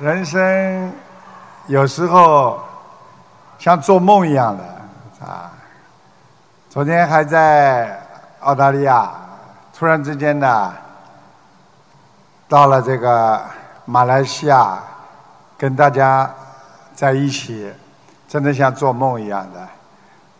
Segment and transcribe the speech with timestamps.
[0.00, 0.92] 人生
[1.66, 2.60] 有时候
[3.58, 4.64] 像做梦一样的
[5.24, 5.52] 啊！
[6.68, 8.00] 昨天还在
[8.40, 9.12] 澳大利亚，
[9.72, 10.74] 突然之间呢，
[12.48, 13.40] 到了这个
[13.84, 14.78] 马来西亚，
[15.56, 16.28] 跟大家
[16.94, 17.72] 在一起，
[18.26, 19.60] 真的像做梦一样的。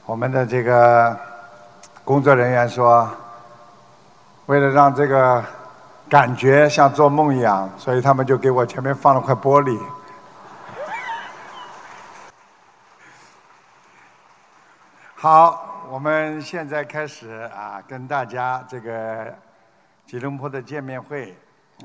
[0.06, 1.16] 我们的这个
[2.04, 3.08] 工作人员说，
[4.46, 5.44] 为了让这个。
[6.12, 9.80] 感觉像做梦一样，所以他们就给我前面放了块玻璃。
[15.16, 19.34] 好，我们现在开始啊，跟大家这个
[20.04, 21.34] 吉隆坡的见面会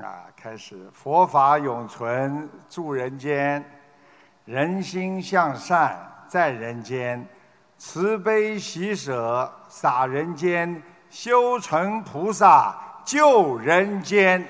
[0.02, 3.64] 啊，开始佛法永存住人间，
[4.44, 7.26] 人心向善在人间，
[7.78, 12.76] 慈悲喜舍洒人间，修成菩萨。
[13.08, 14.46] 救人间，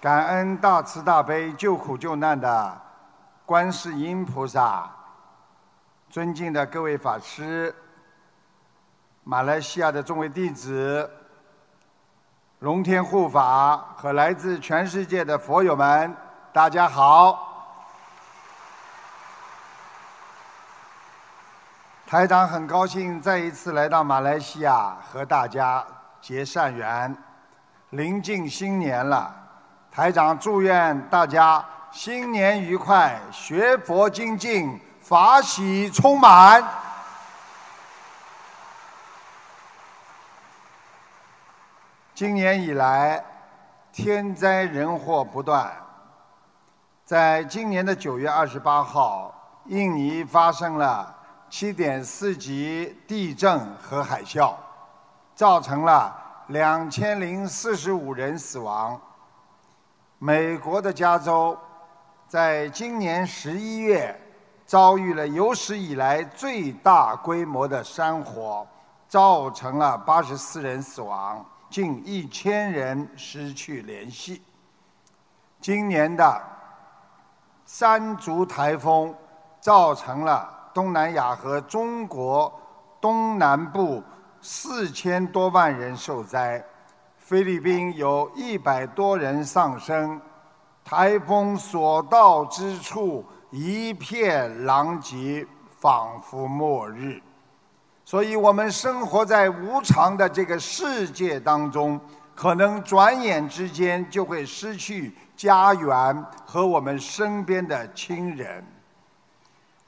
[0.00, 2.80] 感恩大慈大悲救苦救难的
[3.44, 4.90] 观世音菩萨，
[6.08, 7.74] 尊敬的各位法师，
[9.22, 11.10] 马来西亚的众位弟子，
[12.60, 16.16] 龙天护法和来自全世界的佛友们，
[16.54, 17.49] 大家好。
[22.10, 25.86] 台长很高兴再一次来到马来西亚和大家
[26.20, 27.16] 结善缘。
[27.90, 29.32] 临近新年了，
[29.92, 36.64] 台长祝愿大家新年愉快，学佛精进，法喜充满。
[42.12, 43.24] 今年以来，
[43.92, 45.72] 天灾人祸不断。
[47.04, 49.32] 在今年的九月二十八号，
[49.66, 51.18] 印尼发生了。
[51.50, 54.54] 七点四级地震和海啸，
[55.34, 58.98] 造成了两千零四十五人死亡。
[60.20, 61.58] 美国的加州，
[62.28, 64.16] 在今年十一月
[64.64, 68.64] 遭遇了有史以来最大规模的山火，
[69.08, 74.40] 造成了八十四人死亡，近一千人失去联系。
[75.60, 76.40] 今年的
[77.66, 79.12] 山竹台风
[79.60, 80.58] 造成了。
[80.72, 82.52] 东南亚和中国
[83.00, 84.02] 东南部
[84.40, 86.64] 四千多万人受灾，
[87.18, 90.20] 菲律宾有一百多人丧生，
[90.84, 95.46] 台风所到之处一片狼藉，
[95.78, 97.20] 仿佛末日。
[98.04, 102.00] 所以我们生活在无常的这个世界当中，
[102.34, 108.64] 可能转眼之间就会失去家园和我们身边的亲人。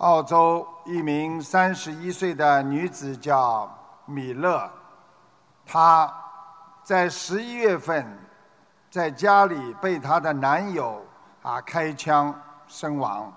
[0.02, 3.72] 澳洲一名三十一岁的女子叫
[4.04, 4.68] 米勒，
[5.64, 6.12] 她
[6.82, 8.04] 在十一月份
[8.90, 11.00] 在家里被她的男友
[11.42, 12.34] 啊开枪
[12.66, 13.32] 身亡。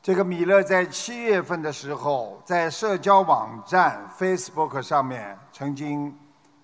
[0.00, 6.16] 这个米勒在七月份的时候，在社交网站 Facebook 上面曾经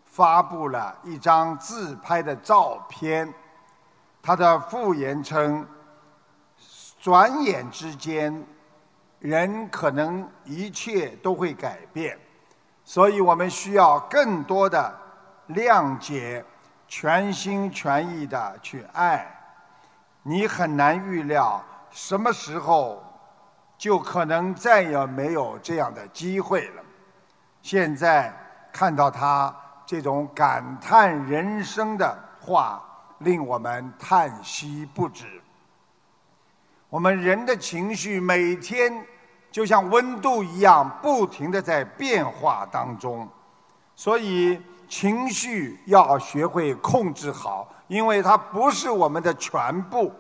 [0.05, 3.35] 发布了一张自拍的照片，
[4.23, 5.67] 他的附言称
[7.03, 8.47] ：“转眼之间。”
[9.19, 12.19] 人可能一切都会改变，
[12.85, 14.95] 所以我们需要更多的
[15.49, 16.45] 谅解，
[16.87, 19.27] 全心全意的去爱。
[20.23, 23.03] 你很难预料什么时候
[23.79, 26.83] 就可能再也没有这样的机会了。
[27.63, 28.33] 现在
[28.73, 29.55] 看到他
[29.87, 32.83] 这种感叹人生的话，
[33.19, 35.36] 令我们叹息不止。
[36.97, 38.91] 我们人的情绪每天
[39.53, 43.29] 就像温度一样，不停的在变化当中，
[43.95, 44.59] 所以
[44.89, 50.11] 情绪要学会控制好，因为它不是我们的全部，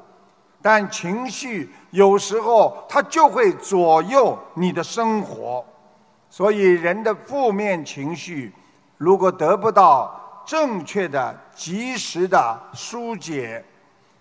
[0.61, 5.65] 但情绪有时候它就会左右你的生活，
[6.29, 8.53] 所以人的负面情绪
[8.99, 13.65] 如果得不到正确的、及时的疏解，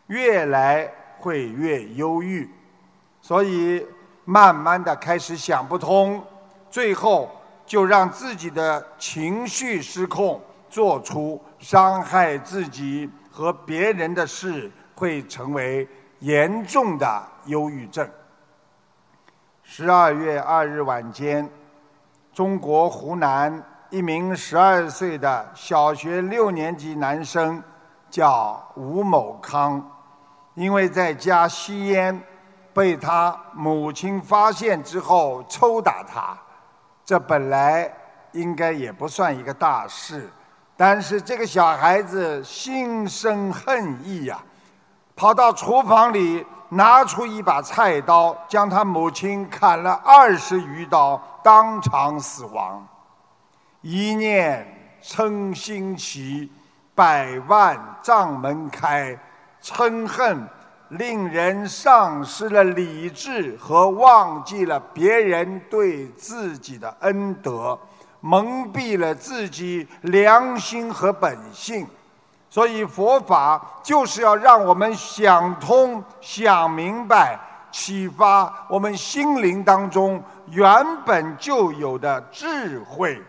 [0.07, 0.89] 越来。
[1.25, 2.47] 会越忧郁，
[3.19, 3.83] 所以
[4.25, 6.23] 慢慢的开始想不通，
[6.69, 7.31] 最后
[7.65, 10.39] 就让自己的情绪失控，
[10.69, 15.87] 做出伤害自己和别人的事，会成为
[16.19, 18.07] 严重的忧郁症。
[19.63, 21.49] 十二月二日晚间，
[22.35, 27.63] 中国湖南一名十二岁的小学六年级男生，
[28.11, 29.91] 叫吴某康。
[30.55, 32.19] 因为在家吸烟，
[32.73, 36.37] 被他母亲发现之后抽打他，
[37.05, 37.89] 这本来
[38.31, 40.29] 应该也不算一个大事，
[40.75, 44.41] 但是这个小孩子心生恨意呀，
[45.15, 52.85] 跑到厨房里拿出一把菜刀，将他母亲砍了二十余刀，当场死亡。
[53.81, 54.65] 一念
[55.01, 56.51] 嗔心起，
[56.95, 59.17] 百万障门开。
[59.65, 60.47] 嗔恨
[60.89, 67.77] 令人丧失了理智和忘记了别人对自己的恩德。
[68.21, 71.85] 蒙蔽了自己良心和本性，
[72.49, 77.39] 所以佛法就是要让我们想通、想明白，
[77.71, 80.65] 启发我们心灵当中原
[81.05, 83.21] 本就有的智慧。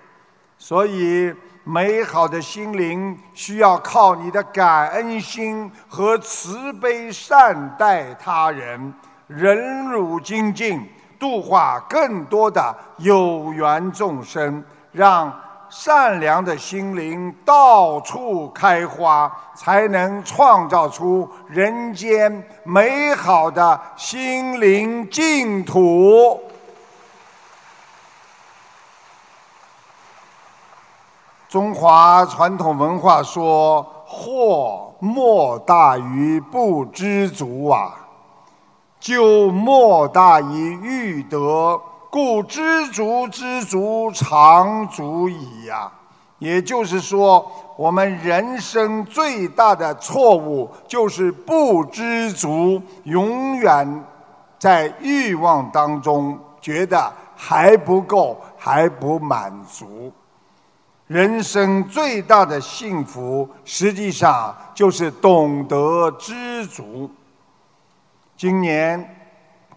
[0.56, 1.34] 所以，
[1.68, 8.94] 美好的心灵需要靠你的感恩心和慈悲善待他人，
[9.26, 14.62] 忍辱精进，度化更多的有缘众生。
[14.92, 15.32] 让
[15.68, 26.40] 善良的心灵到处开花，才能创造出人间美好的心灵净土。
[31.56, 37.94] 中华传统文化说：“祸莫大于不知足啊，
[39.00, 41.80] 就莫大于欲得。”
[42.12, 45.90] 故知足知足常足矣呀！
[46.38, 54.04] 也就是说，我们人生最大的错误就是不知足，永远
[54.58, 60.12] 在欲望当中觉得还不够，还不满足。
[61.06, 67.10] 人生最大的幸福，实际上就是懂得知足。
[68.36, 69.16] 今年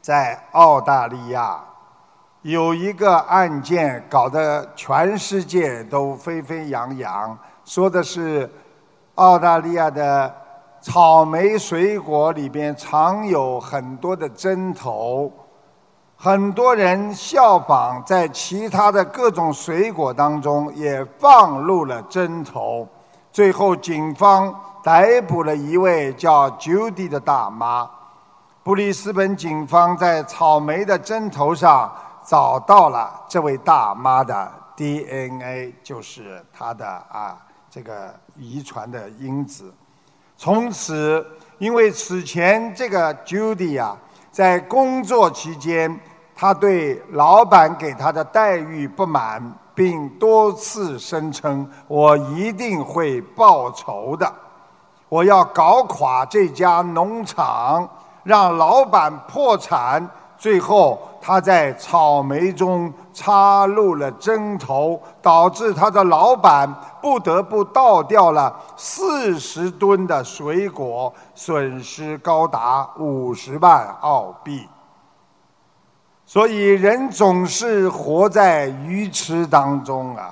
[0.02, 1.64] 在澳大利亚。
[2.44, 8.50] 有一个案件搞得全世界都沸沸扬扬，说的是
[9.16, 10.34] 澳大利亚的
[10.80, 15.30] 草莓水果里边藏有很多的针头，
[16.22, 22.86] 很多人效仿，在其他的各种水果当中也放入了针头，
[23.32, 27.90] 最后警方逮捕了一位叫 Judy 的大妈。
[28.64, 31.92] 布里斯本警方在草莓的针头上。
[32.22, 37.36] 找到了这位大妈的 DNA，就是她的啊
[37.72, 39.74] 这个遗传的因子。
[40.38, 41.26] 从此，
[41.58, 43.98] 因为此前这个 Judy 啊，
[44.32, 46.00] 在工作期间，
[46.42, 49.44] 他对老板给他的待遇不满，
[49.76, 54.34] 并多次声称：“我一定会报仇的，
[55.10, 57.86] 我要搞垮这家农场，
[58.24, 60.10] 让老板破产。”
[60.40, 74.66] 最后，他在草莓中插入了针头，导致他的老板不得不倒掉了四十吨的水果，损失高达五十万澳币。
[76.32, 80.32] 所以，人总是活在愚痴当中啊！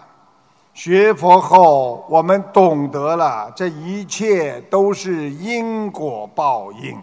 [0.72, 6.96] 学佛后，我们懂得了这一切都是因果报应。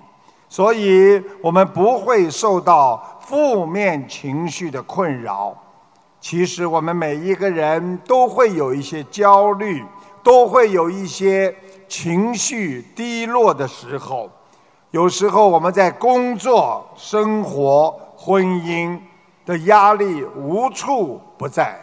[0.49, 5.53] 所以我们不会受到负面情绪的困扰。
[6.21, 9.85] 其实我们每一个人都会有一些焦虑，
[10.23, 11.53] 都会有一些
[11.89, 14.31] 情绪低落的时候。
[14.93, 18.99] 有时候我们在工作、生活、婚姻
[19.45, 21.79] 的压力无处不在。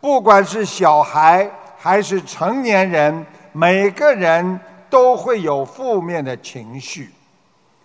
[0.00, 7.12] 不管是小孩还是成年人，每个人都会有负面的情绪。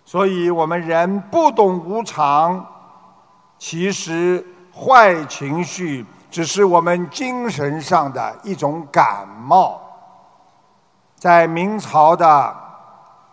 [0.06, 2.66] 所以我们人不懂无常，
[3.58, 9.82] 其实坏情绪只是我们精神上的一种感冒。
[11.16, 12.56] 在明朝的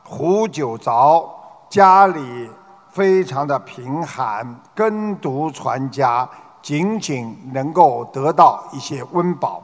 [0.03, 1.25] 胡九凿
[1.71, 2.51] 家里
[2.97, 6.27] 非常的贫寒，耕读传家，
[6.63, 9.63] 仅仅能够得到一些温饱，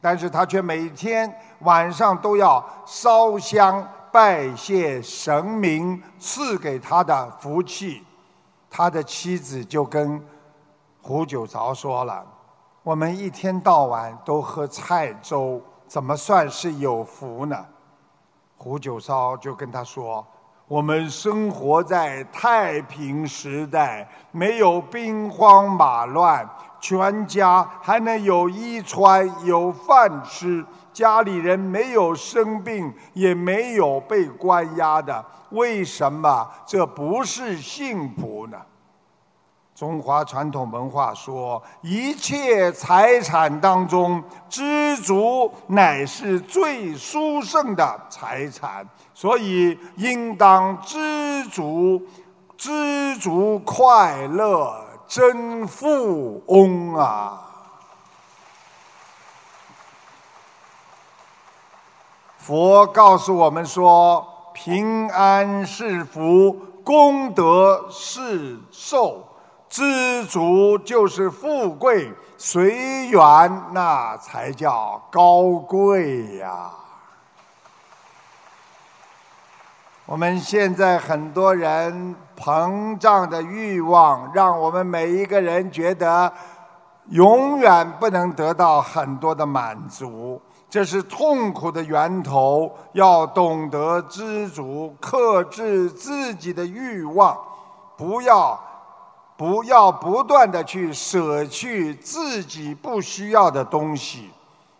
[0.00, 3.86] 但是他却每天晚上都要烧香。
[4.10, 8.02] 拜谢神明赐给他的福气，
[8.70, 10.18] 他的妻子就跟
[11.02, 12.24] 胡九凿说了
[12.82, 17.66] ：“我们一天到晚都喝菜粥，怎么算是有福呢？”
[18.56, 20.26] 胡九糟就跟他说
[20.70, 26.48] ：“我们生活在太平时代，没有兵荒马乱，
[26.80, 38.56] 全家还能有衣穿，有饭吃。”家里人没有生病，也没有被关押的，为什么这不是幸福呢？
[39.74, 48.86] 中华传统文化说，一切财产当中，知足乃是最殊胜的财产，
[49.20, 52.00] 所以应当知足，
[52.56, 54.74] 知足快乐
[55.06, 57.38] 真富翁啊！
[62.38, 69.22] 佛告诉我们说，平安是福，功德是寿。
[69.68, 73.20] 知足就是富贵，随缘
[73.72, 76.70] 那才叫高贵呀。
[80.10, 86.32] 我们现在很多人膨胀的欲望，让我们每一个人觉得
[87.10, 92.76] 永远不能得到很多的满足，这是痛苦的源头。
[92.94, 97.38] 要懂得知足，克制自己的欲望，
[97.96, 98.58] 不要。
[99.36, 104.28] 不要不断的去舍去自己不需要的东西，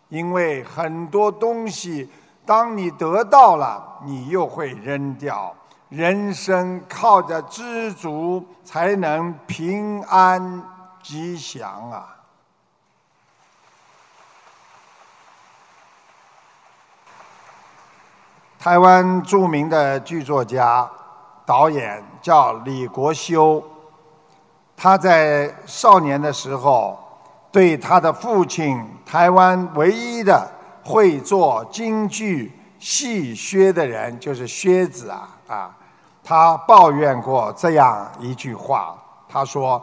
[0.09, 2.11] 因为很多东西，
[2.45, 5.55] 当你得到了，你又会扔掉。
[5.89, 10.63] 人生靠着知足，才能平安
[11.03, 12.17] 吉祥啊！
[18.59, 20.89] 台湾著名的剧作家、
[21.45, 23.63] 导演叫李国修。
[24.77, 26.99] 他在少年的时候，
[27.51, 30.49] 对他的父亲台湾唯一的
[30.91, 35.71] 会做京剧戏靴的人，就是靴子啊啊，
[36.25, 38.97] 他抱怨过这样一句话，
[39.29, 39.81] 他说：“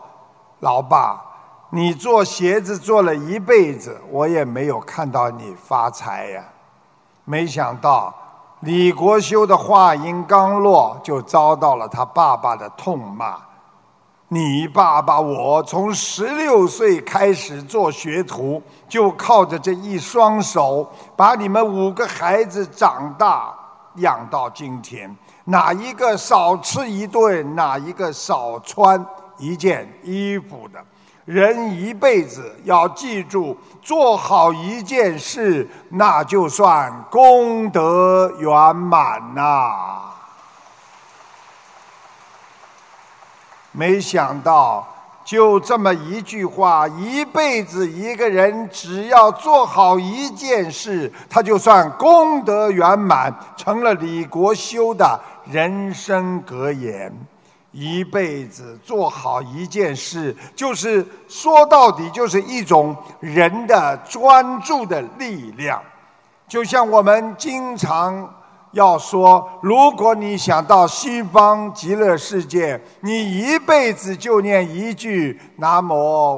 [0.59, 1.23] 老爸，
[1.69, 6.43] 你做鞋子做了一辈子，我也没有看到你发财呀。”
[7.23, 8.13] 没想到
[8.61, 13.37] 李国修的话音刚落，就遭到了他爸爸的痛骂。
[14.29, 23.55] 你爸爸我从十六岁开始做学徒，就靠着这一双手把你们五个孩子长大
[23.95, 25.15] 养到今天。
[25.45, 29.05] 哪一个少吃一顿，哪一个少穿
[29.37, 30.79] 一件衣服的？
[31.23, 40.06] 人一辈子要记住，做好一件事，那就算功德圆满呐。
[43.77, 44.83] 没想到，
[45.23, 57.13] 就这么一句话，一辈子一个人只要做好一件事，他就算功德圆满，成了李国修的人生格言。
[57.71, 65.79] 一辈子做好一件事，就是说到底就是一种人的专注的力量。
[66.47, 68.27] 就像我们经常。
[68.77, 75.93] 要说，如果你想到西方极乐世界，你一辈子就念一句“南无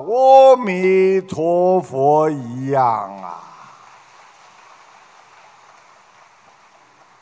[0.10, 2.82] 阿弥陀佛”一样
[3.22, 3.44] 啊。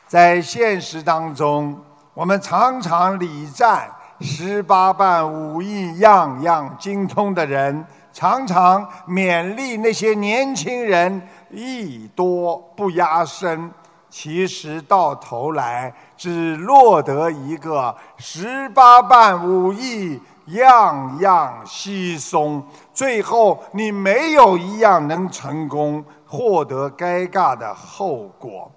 [0.06, 1.76] 在现实当中，
[2.14, 11.20] 我们常常礼赞十八般武艺样样精通的人，常常勉励那些年轻人
[11.50, 13.68] 艺多不压身。
[14.10, 22.62] 其实到头来只落得一个十八般武艺样样稀松，
[22.94, 28.70] 最后你没有一样能成功，获得尴尬的后果。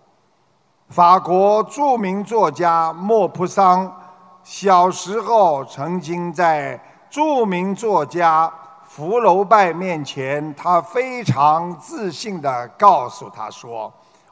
[0.90, 3.90] 法国著名作家莫泊桑
[4.44, 6.78] 小时候曾经在
[7.10, 8.52] 著名作家
[8.84, 13.92] 福楼拜面前，他非常自信地告诉他说。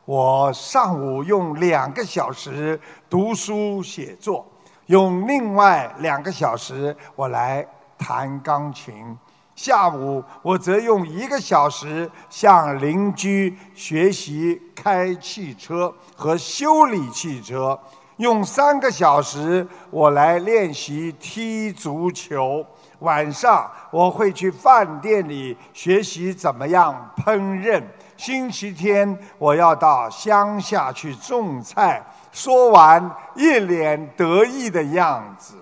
[0.10, 4.44] 我上午用两个小时读书写作，
[4.88, 7.64] 用另外两个小时我来
[7.96, 9.16] 弹钢琴。
[9.56, 17.80] 下午我则用一个小时向邻居学习开汽车和修理汽车，
[18.18, 22.66] 用三个小时我来练习踢足球。
[23.00, 27.84] 晚上我会去饭店里学习怎么样烹饪。
[28.18, 32.06] 星期天我要到乡下去种菜。
[32.32, 35.56] 说完，一脸得意的样子。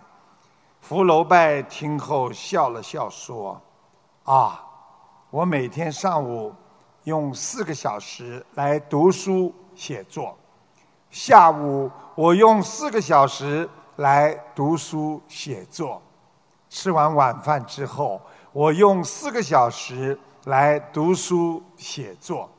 [0.82, 3.62] 福楼拜听后笑了笑说
[4.24, 4.64] ：“啊，
[5.30, 6.54] 我每天上午
[7.04, 10.36] 用四个小时来读书写作，
[11.12, 16.02] 下午我用四个小时来读书写作，
[16.70, 18.22] 吃完晚饭之后，
[18.52, 22.50] 我用四个小时。”来读书写作，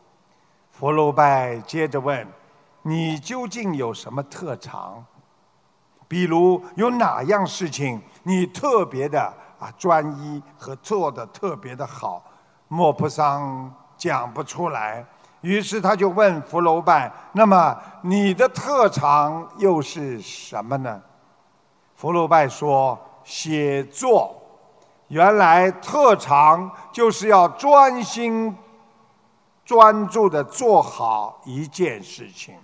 [0.71, 2.27] 福楼拜接着问
[2.85, 5.03] ：“你究竟有什么特长？
[6.07, 9.23] 比如有哪样事情你特别的
[9.59, 12.23] 啊专一和做的特别的好。
[12.69, 15.03] 莫泊桑讲不出来，
[15.41, 21.01] 于是他就问福楼拜：“那么你的特长又是什么呢？”
[21.97, 22.99] 福楼拜说
[23.29, 24.35] ：“写作。”
[25.09, 28.55] 原来特长就是要专心、
[29.65, 32.55] 专注的做好一件事情。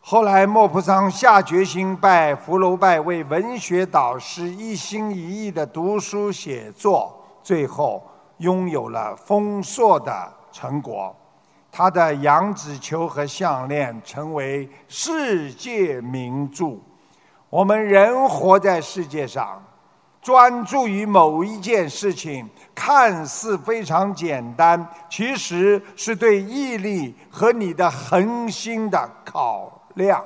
[0.00, 8.02] 后来莫泊桑下决心拜福楼拜为文学导师，一心一意的读书写作，最后
[8.38, 11.14] 拥有了丰硕的成果。
[11.70, 16.76] 他的羊脂球和项链成为世界名著。
[17.50, 19.62] 我们人活在世界上。
[20.22, 30.22] 专注于某一件事情，看似非常简单，其实是对毅力和你的恒心的考量。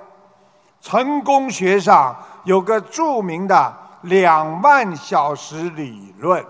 [0.81, 6.45] 成功学上有个著名的两万小时理论，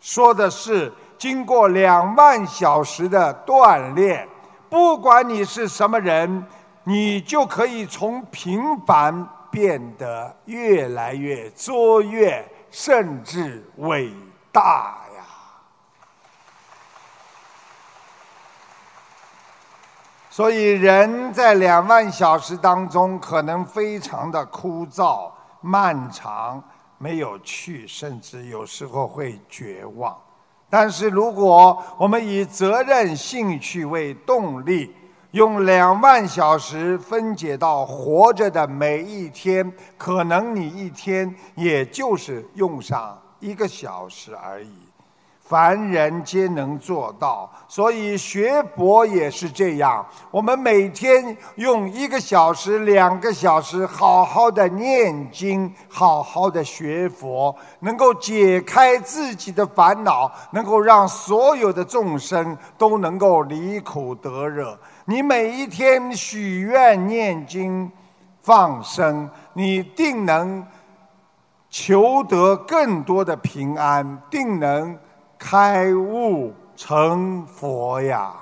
[0.00, 4.28] 说的是经过两万小时的锻炼，
[4.68, 6.44] 不管你是什么人，
[6.82, 12.46] 你就可以从平凡变得越来越卓越。
[12.68, 14.12] 甚至伟
[14.52, 15.24] 大呀！
[20.28, 25.30] 所以人在两万小时当中，可能非常的枯燥、
[25.62, 26.62] 漫长、
[26.98, 30.14] 没有趣，甚至有时候会绝望。
[30.68, 34.94] 但是如果我们以责任、兴趣为动力，
[35.32, 44.70] 用两万小时分解到活着的每一天，可能你一天也就是用上一个小时而已。
[45.48, 50.04] 凡人皆能做到，所以学佛也是这样。
[50.32, 64.76] 我们每天用一个小时、两个小时，好好的念经，好好的学佛，能够解开自己的烦恼，能够让所有的众生都能够离苦得乐。
[65.08, 67.88] 你每一天许愿、念经、
[68.42, 70.66] 放生，你定能
[71.70, 74.98] 求得更多的平安，定能
[75.38, 78.32] 开悟成佛呀！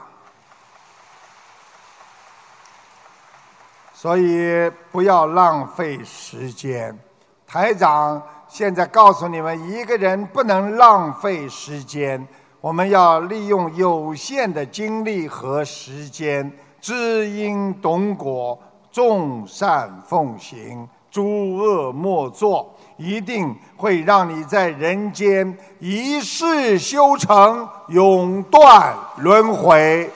[3.92, 6.98] 所以不要浪费时间。
[7.46, 12.26] 台长现在告诉你们，一个人不能浪费时间。
[12.60, 16.50] 我们要利用有限的精力和时间，
[16.84, 18.58] 知因懂果，
[18.92, 30.10] 众善奉行，诸恶莫作，一定会让你在人间一世修成，永断轮回。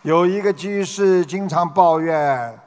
[0.00, 2.58] 有一个居士经常抱怨。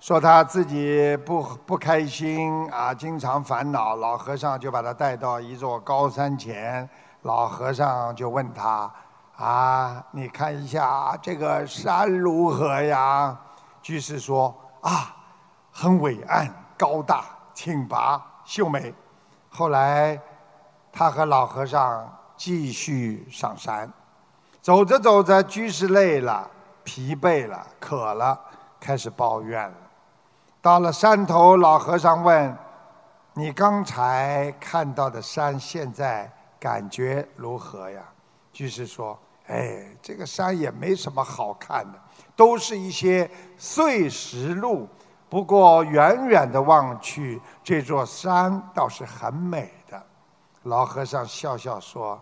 [0.00, 3.94] 说他自己不不开心啊，经常烦恼。
[3.94, 8.92] 老和尚就把他带到一座高山前，老和尚就问他
[9.42, 13.36] ：“啊，你看一下这个山如何呀？”
[13.82, 15.16] 居士说：“啊，
[15.72, 18.94] 很伟岸、高大、挺拔、秀美。”
[19.50, 20.16] 后来，
[20.92, 23.92] 他和老和尚继续上山，
[24.60, 26.48] 走着走着，居士累了、
[26.84, 28.40] 疲惫了、渴了，
[28.78, 29.76] 开始抱怨了。
[30.60, 32.56] 到了山头，老和尚问
[33.34, 38.00] ：“你刚才看到的山，现在感觉如何呀？”
[38.52, 39.18] 居士说
[39.52, 41.98] ：“哎，这个山也没什么好看的，
[42.34, 44.88] 都是一些碎石路。
[45.28, 50.02] 不过远远的望去，这座山倒是很美的。”
[50.64, 52.18] 老和尚笑笑说：“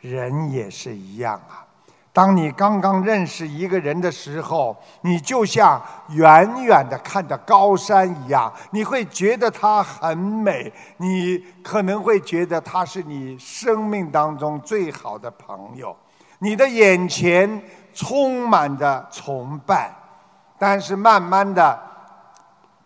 [0.00, 1.66] 人也是一样啊。”
[2.12, 15.96] 当你刚刚认识一个人的时候，你就像远远的看着高山一样，你会觉得它很美，你可能会觉得他是你生命当中最好的朋友，
[16.40, 17.62] 你的眼前
[17.94, 19.94] 充满着崇拜。
[20.58, 21.80] 但是慢慢的，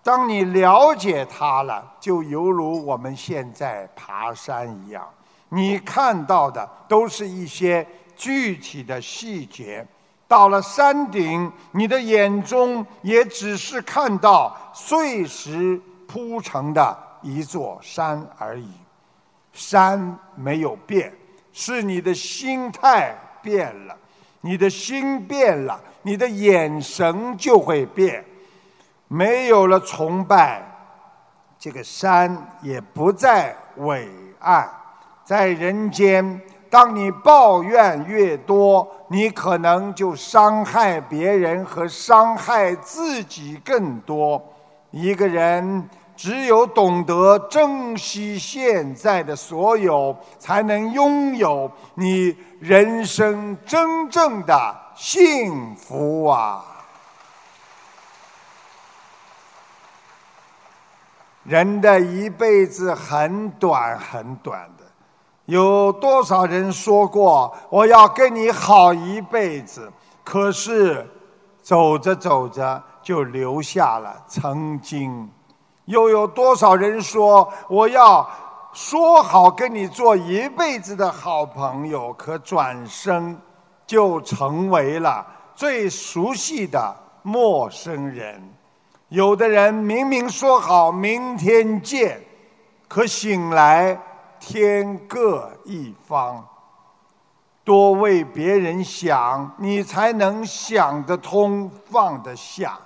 [0.02, 5.08] 当你了解他了，就犹如我们现在爬山一样，
[5.48, 7.86] 你看到的都是一些。
[8.16, 9.84] 具体的细节，
[10.28, 18.70] 到了山顶，你的眼中也只是看到碎石铺成的一座山而已。
[19.52, 21.12] 山没有变，
[21.52, 23.96] 是你的心态变了。
[24.40, 28.24] 你的心变了，你的眼神就会变。
[29.06, 30.62] 没有了崇拜，
[31.58, 34.08] 这个山也不再伟
[34.40, 34.68] 岸，
[35.24, 36.40] 在人间。
[36.68, 44.42] 当你抱怨越多，你可能就伤害别人和伤害自己更多。
[44.90, 45.88] 一个人
[46.24, 56.64] 只有懂得珍惜现在的所有，才能拥有你人生真正的幸福啊！
[61.42, 64.84] 人的一辈子很短很短的，
[65.44, 69.92] 有多少人说过我要跟你好一辈子？
[70.24, 71.06] 可是
[71.60, 75.30] 走着走着就留下了曾经。
[75.86, 78.28] 又有多少人说我要
[78.72, 82.12] 说好跟你做一辈子的好朋友？
[82.14, 83.38] 可转身
[83.86, 88.42] 就成为了最熟悉的陌生人。
[89.10, 92.20] 有的人明明说好明天见，
[92.88, 93.96] 可醒来
[94.40, 96.44] 天各一方。
[97.62, 102.78] 多为别人想，你才能想得通、放得下。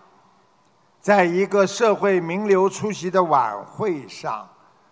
[1.08, 4.46] 在一个社会名流出席的晚会上，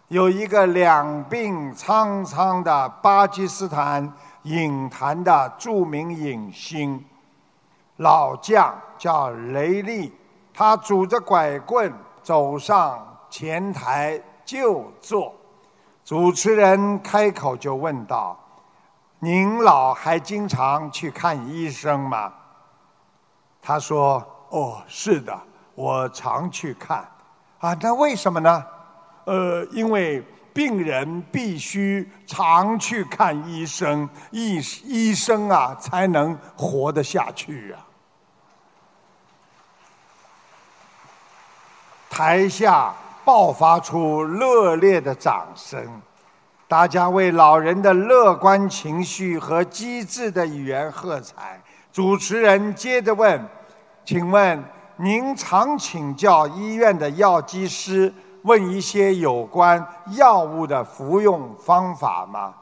[0.09, 4.11] 有一个两鬓苍苍的巴基斯坦
[4.45, 7.05] 影坛的著名影星，
[7.97, 10.11] 老将叫雷利。
[10.55, 12.99] 他拄着拐棍走上
[13.29, 15.35] 前台就坐，
[16.03, 18.41] 主持人开口就问道
[19.21, 22.33] ：“您老还经常去看医生吗？”
[23.61, 25.39] 他说：“哦，是的，
[25.77, 27.09] 我常去看。
[27.61, 28.65] 啊，那为什么呢？
[29.27, 30.21] 呃，因为
[30.53, 37.87] 病人必须常去看医生，医医生啊才能活得下去啊。”
[42.09, 46.01] 台下爆发出热烈的掌声，
[46.67, 51.61] 大家为老人的乐观情绪和机智的语言喝彩。
[51.93, 53.47] 主持人接着问
[54.07, 54.65] ：“请问
[54.97, 62.55] 您常请教医院的药剂师，问一些有关药物的服用方法吗？”“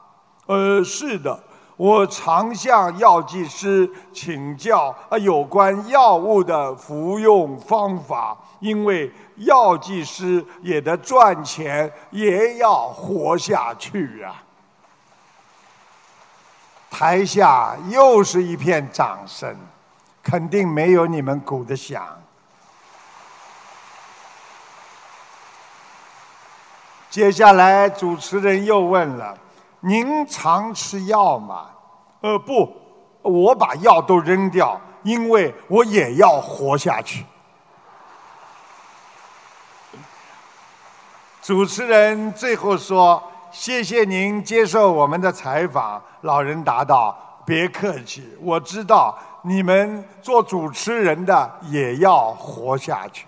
[0.47, 1.39] 呃，是的，
[1.77, 14.41] 我常向药剂师请教啊有关药物的服用方法，因为。”药剂师也得赚钱，也要活下去啊！
[16.89, 19.53] 台下又是一片掌声，
[20.23, 22.01] 肯定没有你们鼓的响。
[27.15, 29.33] 接下来主持人又问了
[29.79, 31.67] ：“您常吃药吗
[32.19, 32.69] ？”“呃，不，
[33.21, 37.25] 我把药都扔掉，因为我也要活下去。”
[41.41, 53.27] 主持人最后说：“谢谢您接受我们的采访。”老人答道：“别客气，我知道你们做主持人的也要活下去。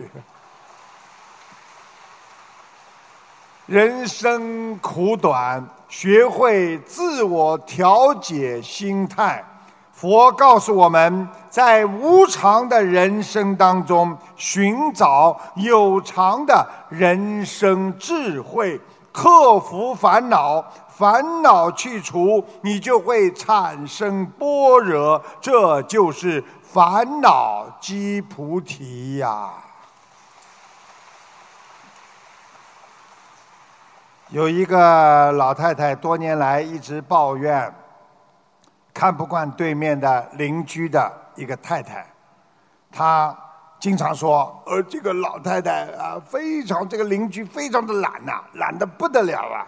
[3.68, 9.44] 人生苦短，学会自我调节心态。”
[9.92, 18.80] 佛告诉我们在无常的人生当中寻找有常的人生智慧，
[19.12, 29.50] 克服烦恼，烦恼去除，你就会产生般若，这就是烦恼即菩提呀。
[34.30, 37.74] 有一个老太太多年来一直抱怨。
[38.94, 42.04] 看不惯对面的邻居的一个太太，
[42.92, 43.38] 她
[43.80, 49.68] 经常说：“呃，这个老太太啊，非常这个邻居非常的懒呐，懒得不得了啊。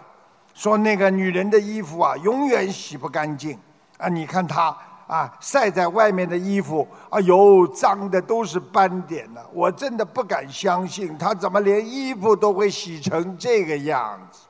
[0.52, 3.56] 说那个女人的衣服啊，永远洗不干净
[3.98, 4.08] 啊。
[4.08, 9.40] 你看她啊，晒在外面的衣服，哎呦，脏的都是斑点呢。
[9.52, 14.40] 我真的不敢相信，她怎么连衣服都会洗成这个样子。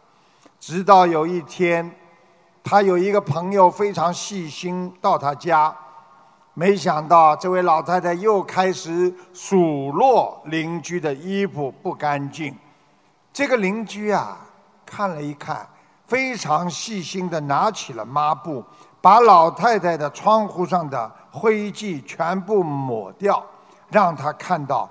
[0.60, 1.90] 直到有一天。”
[2.62, 5.74] 他有一个朋友非常细心，到他家，
[6.52, 12.54] 没想到这位老太太又开始数落邻居的衣服不干净。
[13.32, 14.36] 这个邻居啊，
[14.84, 15.66] 看了一看，
[16.06, 18.62] 非常细心的拿起了抹布，
[19.00, 23.42] 把老太太的窗户上的灰迹全部抹掉，
[23.88, 24.88] 让她看到，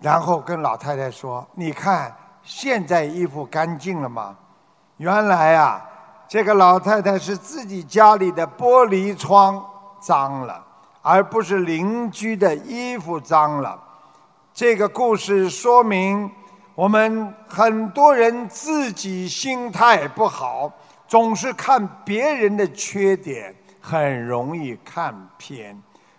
[0.00, 4.36] 然后跟老太太说：“你看，现在衣服干净了吗？”
[4.98, 5.84] 原来啊。
[6.28, 9.64] 这个老太太是自己家里的玻璃窗
[9.98, 10.62] 脏了，
[11.00, 13.82] 而不是邻居的衣服脏了。
[14.52, 16.30] 这个故事说明，
[16.74, 20.70] 我们很多人自己心态不好，
[21.06, 25.74] 总是看别人的缺点，很容易看偏；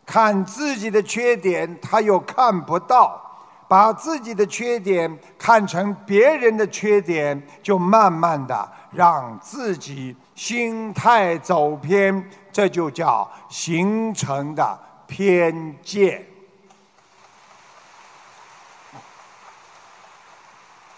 [0.07, 3.21] 看自己的缺点，他又看不到。
[3.69, 16.25] 把自己的缺点看成别人的缺点，就慢慢的让自己心态走偏，这就叫形成的偏见。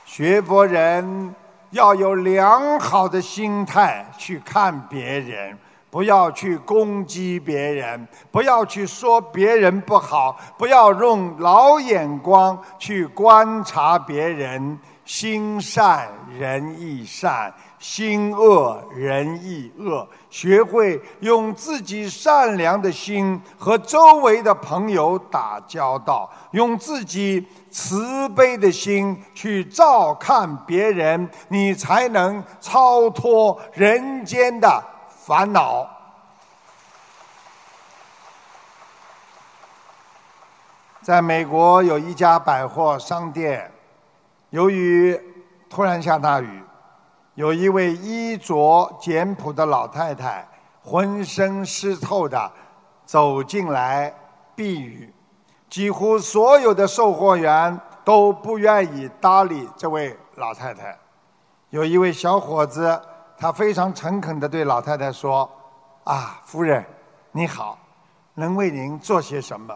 [0.05, 1.36] 学佛人
[1.71, 5.57] 要有良好的心态去看别人。
[5.91, 14.80] 不要去攻击别人，不要去说别人不好，不要用老眼光去观察别人。
[15.04, 16.08] 心善
[16.39, 20.08] 人亦善，心恶人亦恶。
[20.30, 34.82] 学会用自己善良的心和周围的朋友打交道，用自己慈悲的心去照看别人，你才能超脱人间的。
[35.23, 35.88] 烦恼。
[41.03, 43.71] 在美国有一家百货商店，
[44.49, 45.19] 由于
[45.69, 46.63] 突然下大雨，
[47.36, 50.47] 有一位衣着简朴的老太太，
[50.84, 52.51] 浑身湿透的
[53.05, 54.12] 走进来
[54.55, 55.13] 避雨。
[55.69, 60.97] 几乎所有的售货员都不愿意搭理这位老太太。
[61.69, 62.99] 有一位小伙子。
[63.41, 65.49] 他非常诚恳地对老太太说
[66.06, 66.86] ：“啊，夫人，
[67.32, 67.75] 你好，
[68.36, 69.73] 能为您做些什么？”“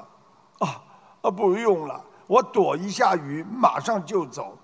[0.62, 0.84] 啊，
[1.24, 4.56] 啊，不用了，我躲一下雨，马上就走。”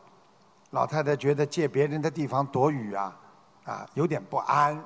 [0.70, 3.16] 老太太觉得借别人的地方躲雨啊，
[3.66, 4.80] 啊，有点不安，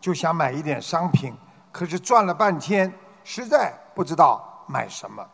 [0.00, 1.36] 就想买一点商品，
[1.72, 2.92] 可是转了半天，
[3.24, 5.26] 实在不知道买什么。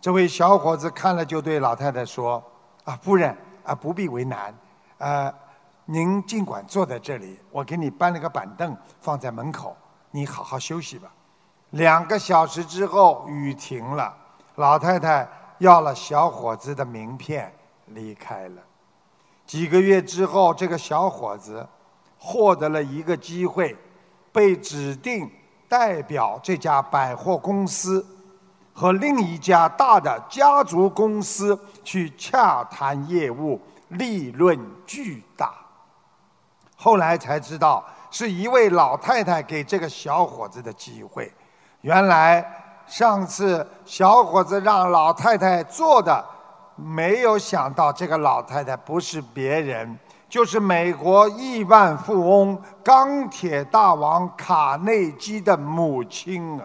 [0.00, 2.42] 这位小伙子看了就对老太太说
[2.82, 4.52] ：“啊，夫人，啊，不必为难，
[4.98, 5.32] 呃。”
[5.90, 9.74] 您尽管坐在这里，我给你搬了个板凳放在门口，
[10.10, 11.10] 你好好休息吧。
[11.70, 14.14] 两个小时之后，雨停了，
[14.56, 17.50] 老太太要了小伙子的名片，
[17.86, 18.62] 离开了。
[19.46, 21.66] 几个月之后，这个小伙子
[22.18, 23.74] 获得了一个机会，
[24.30, 25.30] 被指定
[25.70, 28.04] 代表这家百货公司
[28.74, 35.57] 和另一家大的家族公司去洽谈业务，利润巨大。
[36.80, 41.30] 后来才知道，是一位老太太给这个小伙子的机会。
[41.80, 42.44] 原来
[42.86, 46.24] 上次小伙子让老太太做的，
[46.76, 56.64] 没有想到这个老太太不是别人，就是美国亿万富翁、钢铁大王卡内基的母亲啊。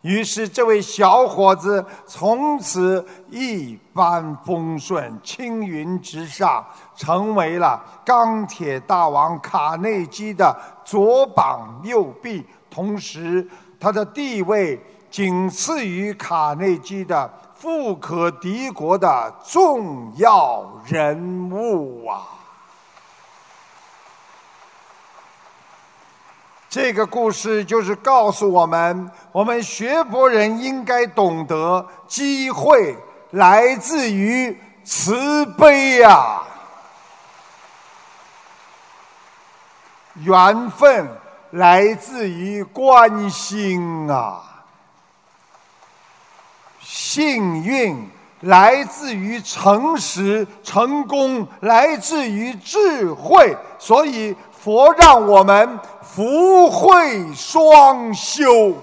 [0.00, 13.46] 于是，这位小伙子从此一帆风顺、青云直上，成为了钢铁大王卡内基的左膀右臂，同时
[13.80, 22.22] 他的地位仅次于卡内基的富可敌国的重要人物啊！
[26.68, 32.96] 这个故事就是告诉我们：我们学佛人应该懂得，机会
[33.32, 36.42] 来自于慈悲呀，
[40.24, 41.08] 缘分
[41.50, 44.42] 来自于关心啊，
[46.80, 48.08] 幸运
[48.40, 53.56] 来自于诚实，成功来自于智慧。
[53.78, 55.78] 所以佛让我们。
[56.14, 58.76] 福慧双修。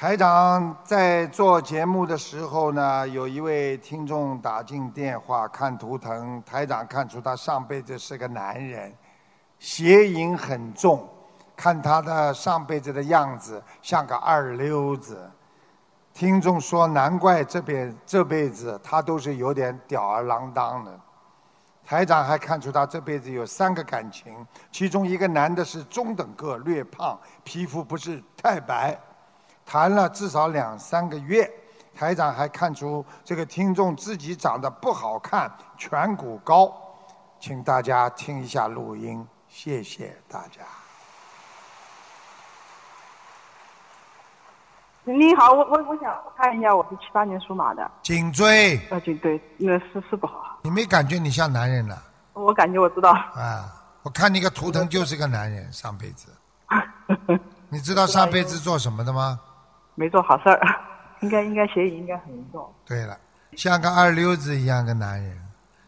[0.00, 8.90] 台长在做节目的时候呢，有一位听众打进电话看图腾，台长看出他上辈子是个男人，
[9.58, 11.06] 邪淫很重，
[11.54, 15.30] 看他的上辈子的样子像个二流子。
[16.14, 20.98] 听众说，难怪这边这辈子他都是有点吊儿郎当的。
[21.84, 24.34] 台长还看出他这辈子有三个感情，
[24.72, 28.98] 其中一个男的是中等个、略胖，皮肤不是太白，
[29.70, 31.48] 谈了至少两三个月。
[31.96, 36.72] 台长还看出这个听众自己长得不好看，颧骨高，
[37.38, 40.62] 请大家听一下录音，谢谢大家。
[45.04, 47.88] 你好，我我我想看一下，我是七八年属马的。
[48.02, 48.76] 颈椎。
[48.88, 50.58] 啊，颈椎，那是是不好。
[50.62, 52.02] 你没感觉你像男人了？
[52.32, 53.12] 我感觉我知道。
[53.12, 53.70] 啊，
[54.02, 56.28] 我看你个图腾就是个男人，上辈子。
[57.68, 59.38] 你知道上辈子做什么的吗？
[60.00, 60.58] 没做好事儿，
[61.20, 62.66] 应该应该嫌疑应该很严重。
[62.86, 63.14] 对了，
[63.54, 65.38] 像个二流子一样的男人，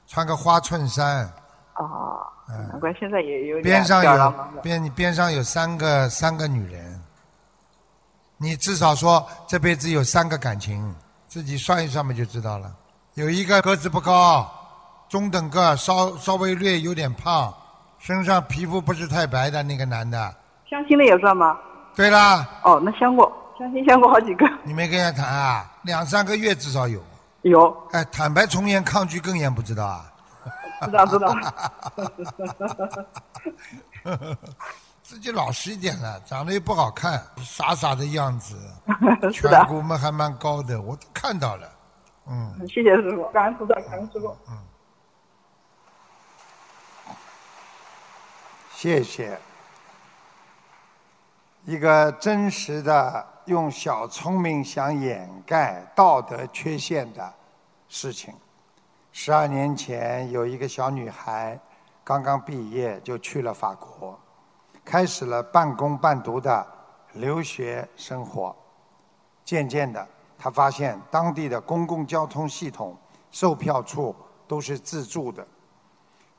[0.07, 1.25] 穿个花衬衫。
[1.73, 2.29] 啊。
[2.71, 7.01] 难怪现在也有边上有边边上有三个三个女人。
[8.37, 10.95] 你至少说这辈子有三个感情，
[11.27, 12.71] 自己算一算嘛就知道了。
[13.15, 14.47] 有一个个子不高，
[15.09, 17.55] 中等个，稍稍微略有点胖，
[17.99, 20.35] 身上皮肤不是太白的那个男的。
[20.69, 21.57] 相亲的也算吗？
[21.95, 22.47] 对啦。
[22.65, 24.45] 哦，那相过，相亲相过好几个。
[24.65, 25.71] 你没跟人家谈啊？
[25.83, 27.01] 两三个月至少有。
[27.43, 27.89] 有。
[27.93, 30.13] 哎，坦白从严，抗拒更严，不知道啊？
[30.83, 31.33] 知道知道。
[35.01, 38.57] 自己老实一点了，长得又不好看，傻傻的样子，
[39.31, 41.69] 颧骨嘛还蛮高的，我都看到了。
[42.27, 42.67] 嗯。
[42.67, 44.37] 谢谢师傅，感恩菩萨，感恩师傅。
[44.49, 44.59] 嗯。
[48.73, 49.39] 谢谢。
[51.65, 57.33] 一个真实的用小聪明想掩盖道德缺陷的
[57.89, 58.35] 事情。
[59.13, 61.57] 十二年前，有一个小女孩
[62.03, 64.19] 刚刚毕业就去了法国，
[64.85, 66.67] 开始了半工半读的
[67.13, 68.57] 留学生活。
[69.45, 70.05] 渐渐的，
[70.37, 72.97] 她发现当地的公共交通系统
[73.31, 74.13] 售票处
[74.49, 75.47] 都是自助的，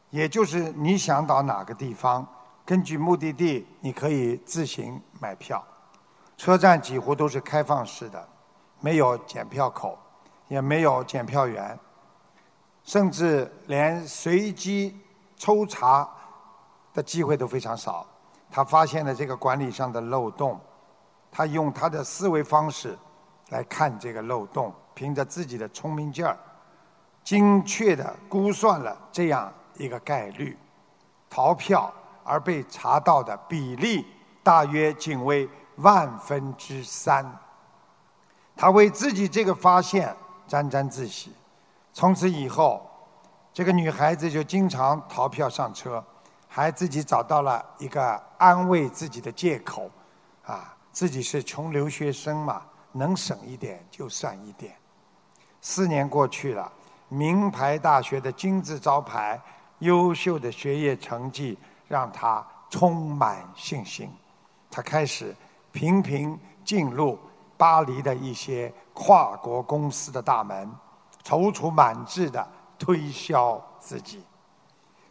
[0.09, 2.27] 也就是你想到哪个地方。
[2.65, 5.61] 根据目的地，你可以自行买票。
[6.37, 8.29] 车站几乎都是开放式的，
[8.79, 9.97] 没有检票口，
[10.47, 11.77] 也没有检票员，
[12.83, 14.97] 甚至连随机
[15.35, 16.09] 抽查
[16.93, 18.05] 的机会都非常少。
[18.49, 20.59] 他发现了这个管理上的漏洞，
[21.31, 22.97] 他用他的思维方式
[23.49, 26.37] 来看这个漏洞，凭着自己的聪明劲儿，
[27.23, 30.57] 精确地估算了这样一个概率：
[31.29, 31.93] 逃票。
[32.23, 34.05] 而被查到的比例
[34.41, 37.25] 大约仅为万分之三。
[38.55, 40.15] 他为自己这个发现
[40.47, 41.33] 沾沾自喜。
[41.91, 42.89] 从此以后，
[43.53, 46.03] 这个女孩子就经常逃票上车，
[46.47, 49.89] 还自己找到了一个安慰自己的借口：
[50.45, 54.75] 啊，自己是穷留学生嘛，能省一点就算一点。
[55.61, 56.71] 四年过去了，
[57.09, 59.41] 名牌大学的金字招牌，
[59.79, 61.57] 优秀的学业成绩。
[61.93, 64.11] 让他充满信心，
[64.71, 65.35] 他开始
[65.71, 67.19] 频频进入
[67.55, 70.67] 巴黎的一些跨国公司的大门，
[71.23, 72.43] 踌躇满志的
[72.79, 74.23] 推销自己。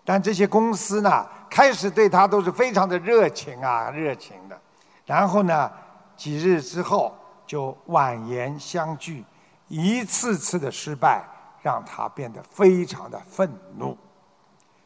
[0.05, 4.61] 但这些公司呢，开始对他都是非常的热情啊，热情的。
[5.07, 5.71] 然后呢，
[6.16, 7.14] 几日之后
[7.47, 9.25] 就婉言相拒，
[9.68, 11.25] 一次次的失败
[11.61, 13.97] 让他变得非常的愤怒。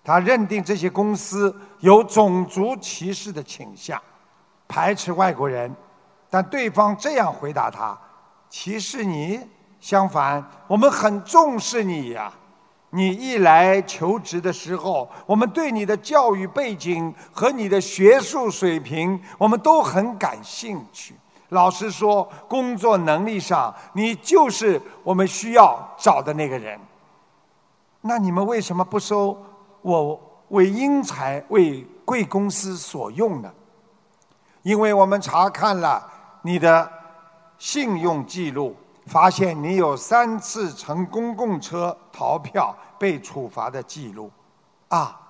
[0.06, 4.00] 他认定这些公司有种族歧视的倾向，
[4.68, 5.74] 排斥外国人，
[6.30, 7.98] 但对方这样回答他
[8.48, 9.40] ：“歧视你？
[9.80, 12.32] 相反，我们很重视你呀！
[12.90, 21.16] 你一来求职的时候，我们对你的教育背景和你的学术水平，我们都很感兴趣。
[21.48, 26.78] 老实说，工作能力上，你就是我们需要找的那个人。
[28.02, 29.36] 那你们为什么不收？”
[29.86, 33.54] 我为英才为贵公司所用的，
[34.62, 36.04] 因为我们查看了
[36.42, 36.90] 你的
[37.56, 38.74] 信用记录，
[39.06, 44.28] 发现你有三次乘公共车逃票被处罚的记录。
[44.88, 45.20] 啊，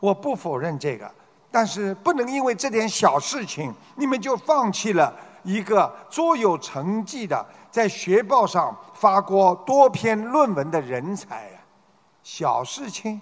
[0.00, 1.10] 我不否认这个，
[1.50, 11.60] 但是不能因为这点小事情，你们就放弃了一个卓有成绩的，在学报上发过多篇论文的人才啊！
[12.22, 13.20] 小事情。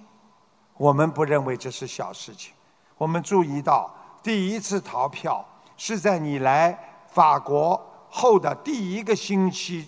[0.77, 2.53] 我们不认为这是小事情。
[2.99, 3.91] 我们注意到，
[4.23, 5.45] 第一次逃票
[5.77, 9.87] 是在你来法国后的第一个星期，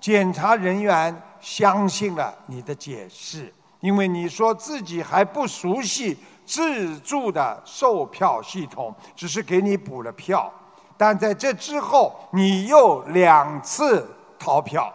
[0.00, 10.52] 检查人员相信了你的解释，因为你说自己还不熟悉自助的售票系统，只是给你补了票。
[10.96, 14.92] 但在这之后，你又两次逃票。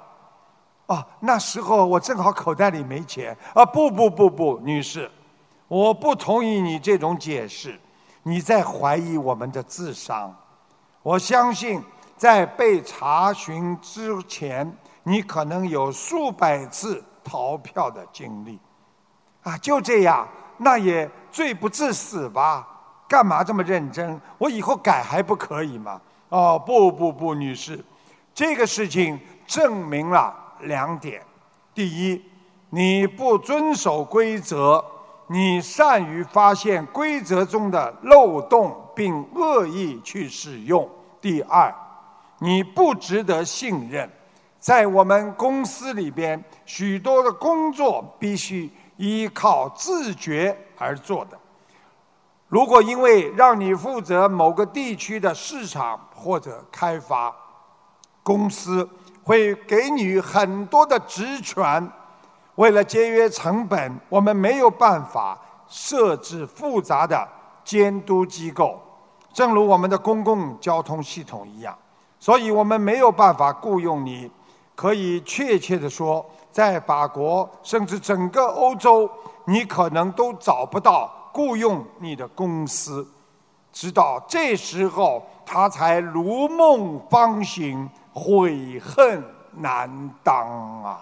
[0.93, 3.35] 啊，那时候我正好口袋里没钱。
[3.55, 5.09] 啊，不不不不，女士，
[5.67, 7.79] 我不同意你这种解释，
[8.21, 10.35] 你在怀疑我们的智商。
[11.01, 11.81] 我相信，
[12.15, 18.59] 在被查询之前，你可能有数百次逃票的经历。
[19.41, 20.27] 啊，就这样，
[20.57, 22.67] 那也罪不至死吧？
[23.07, 24.21] 干嘛这么认真？
[24.37, 25.99] 我以后改还不可以吗？
[26.29, 27.83] 哦，不不不，女士，
[28.33, 30.42] 这个事情证明了。
[30.63, 31.21] 两点：
[31.73, 32.21] 第一，
[32.69, 34.83] 你不遵守规则，
[35.27, 40.85] 你善于发现规则中的漏洞并恶意去使用；
[41.21, 41.73] 第二，
[42.39, 44.09] 你不值得信任。
[44.59, 51.37] 在我们公司里边，许多的工作必须依靠自觉而做的。
[52.47, 57.35] 如果因为让你负责某个地区的市场或者开发，
[58.21, 58.87] 公司
[59.23, 61.89] 会给你很多的职权。
[62.55, 67.27] 为了节约成本，我们没有办法设置复杂的
[67.63, 68.79] 监督机构，
[69.33, 71.75] 正如我们的公共交通系统一样。
[72.19, 74.29] 所以我们没有办法雇佣你。
[74.75, 79.07] 可以确切的说，在法国甚至整个欧洲，
[79.45, 83.07] 你可能都找不到雇佣你的公司。
[83.71, 90.99] 直到这时候，他才如梦方醒，悔恨难当啊！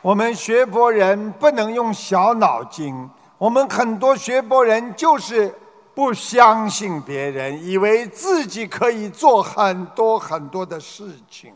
[0.00, 3.08] 我们学佛人不能用小脑筋，
[3.38, 5.54] 我们很多学佛人就是
[5.94, 11.54] 不相信别人，以为自己可以做很多很多的事情。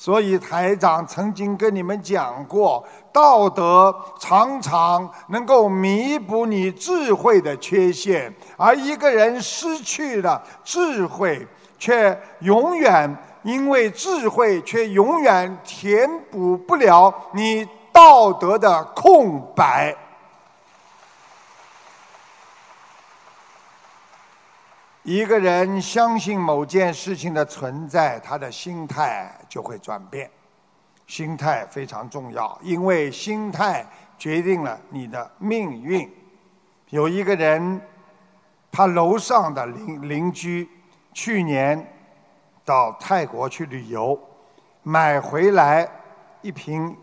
[0.00, 2.82] 所以台长曾经跟你们讲过，
[3.12, 11.46] 道德常常能够弥补你智慧的缺陷，而一个人失去了智慧，
[11.78, 17.68] 却永远因为智慧却永远填补不了你。
[17.92, 19.94] 道德的空白。
[25.02, 30.30] 一个人相信某件事情的存在，他的心态就会转变。
[31.06, 33.84] 心态非常重要，因为心态
[34.16, 36.10] 决定了你的命运。
[36.88, 37.80] 有一个人，
[38.72, 40.66] 他楼上的邻邻居
[41.12, 41.92] 去年
[42.64, 44.18] 到泰国去旅游，
[44.82, 45.86] 买回来
[46.40, 46.96] 一瓶。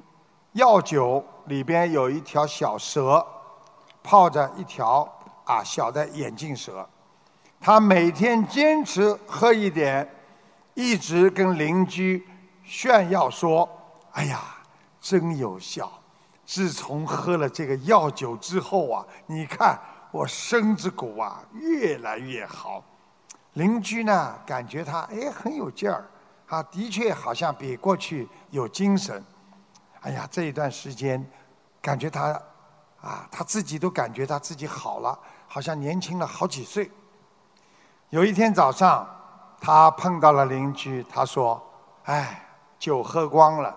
[0.54, 3.24] 药酒里边有一条小蛇，
[4.02, 5.08] 泡着一条
[5.44, 6.88] 啊小的眼镜蛇，
[7.62, 10.10] 他每天坚持喝一点，
[10.74, 12.26] 一直跟邻居
[12.68, 13.68] 炫耀说
[14.12, 14.42] ：“哎呀，
[15.00, 15.90] 真有效！
[16.46, 19.80] 自从喝了这个药酒之后啊，你看
[20.12, 22.84] 我身子骨啊越来越好。”
[23.54, 26.06] 邻居呢感觉他哎很有劲儿，
[26.48, 29.24] 啊的确好像比过去有精神。
[30.02, 31.26] 哎呀，这一段时间，
[31.82, 32.40] 感觉他，
[33.02, 36.92] 啊，他自己都感觉他自己好了，好像年轻了好几岁。
[38.10, 39.08] 有一天早上，
[39.62, 41.62] 他碰到了邻居，他说
[42.04, 42.47] ：“哎，
[42.80, 43.76] 酒喝光了。”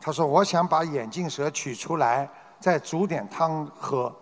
[0.00, 2.28] 他说：“我想把眼镜蛇取出来，
[2.60, 4.14] 再煮点汤喝。”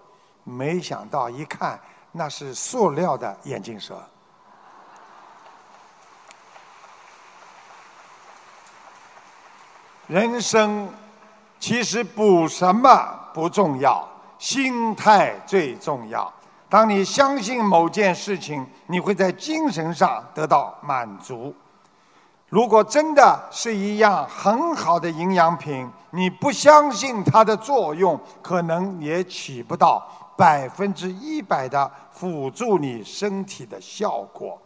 [0.44, 1.78] 没想到一看，
[2.12, 4.02] 那是塑料的眼镜蛇。
[10.06, 10.88] 人生。
[11.60, 14.06] 其实补什么不重要，
[14.38, 16.30] 心态最重要。
[16.68, 21.54] 当你相信某件事情，你会在精神上得到满足。
[22.54, 34.56] 如果真的是一样很好的营养品，你不相信它的作用，可能也起不到百分之一百的辅助你身体的效果。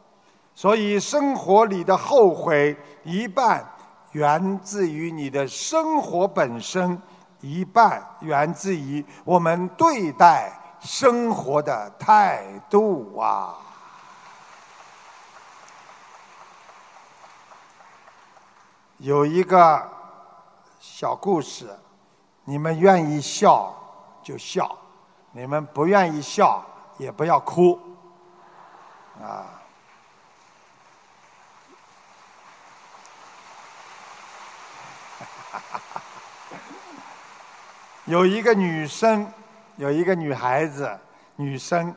[0.55, 3.67] 所以，生活里的后悔一半。
[4.13, 7.01] 源自于你的生活本身，
[7.41, 13.55] 一半源自于我们对待生活的态度啊。
[18.99, 19.89] 有一个
[20.81, 21.71] 小故事，
[22.45, 23.73] 你们愿意笑
[24.25, 24.77] 就笑，
[25.31, 26.65] 你们不愿意笑
[26.97, 27.79] 也不要哭，
[29.23, 29.47] 啊。
[38.07, 39.33] 有一个女生，
[39.77, 40.99] 有一个女孩子，
[41.37, 41.95] 女生，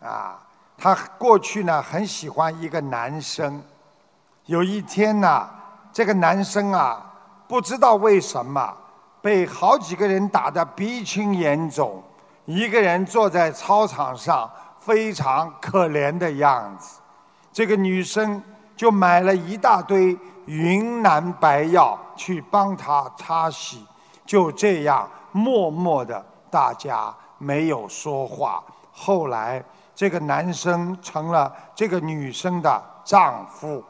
[0.00, 0.42] 啊，
[0.78, 3.62] 她过去呢很喜欢一个男生。
[4.46, 5.50] 有一天呢，
[5.98, 7.04] 这个男生啊，
[7.48, 8.72] 不知道为什么
[9.20, 12.00] 被好几个人打得鼻青眼肿，
[12.44, 17.00] 一个人坐在操场上，非常可怜的样子。
[17.52, 18.40] 这个女生
[18.76, 23.84] 就买了一大堆云南白药去帮他擦洗，
[24.24, 25.10] 就这样。
[25.32, 28.62] 默默的，大家没有说话。
[28.92, 29.60] 后来，
[29.96, 33.82] 这个男生成了这个女生的丈夫。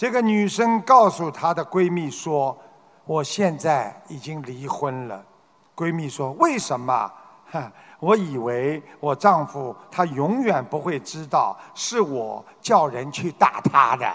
[0.00, 2.56] 这个女生告诉她的闺蜜说
[3.04, 5.22] ：“我现在已经离婚了。”
[5.76, 7.12] 闺蜜说：“为什么？”
[7.52, 7.70] 哈，
[8.00, 14.10] 我以为我丈夫他永远不会知道是我叫人去打他的。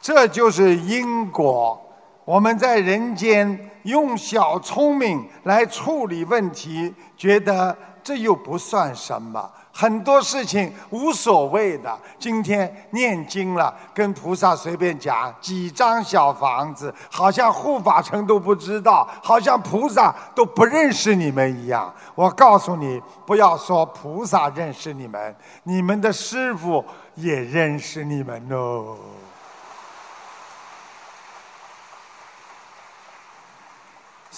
[0.00, 1.80] 这就是因果。
[2.24, 9.48] 我们在人间用小聪明来处理问题，觉得这又不算什么。
[9.78, 11.96] 很多事情无所谓的。
[12.18, 21.94] 今天念经了，跟菩萨随便讲几张小房子，好像护法神都不知道，好像菩萨都不认识你们一样。
[22.16, 28.96] 我告诉你，不要说菩萨认识你们，你们的师傅也认识你们哦。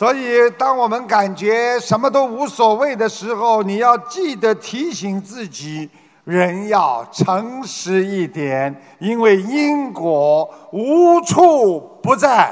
[0.01, 5.91] 所以，当我们感觉什么都无所谓的时候，你要记得提醒自己，
[6.25, 12.51] 人要诚实一点，因为因果无处不在。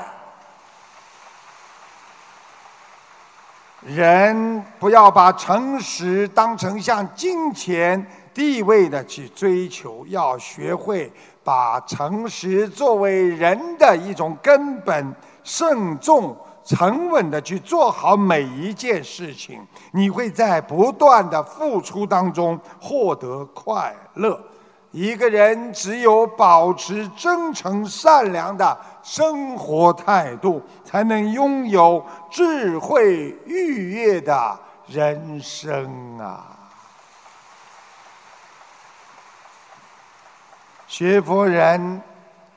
[3.80, 11.11] 人不要把诚实当成像金钱、地位的去追求，要学会
[11.42, 16.36] 把诚实作为人的一种根本，慎重。
[16.69, 24.39] 沉稳的去做好每一件事情，你会在不断的付出当中获得快乐。
[24.91, 36.55] 一个人只有保持真诚善良的生活态度，才能拥有智慧愉悦的人生啊！
[40.87, 42.03] 学佛人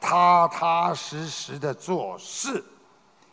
[0.01, 2.61] 踏踏实实的做事。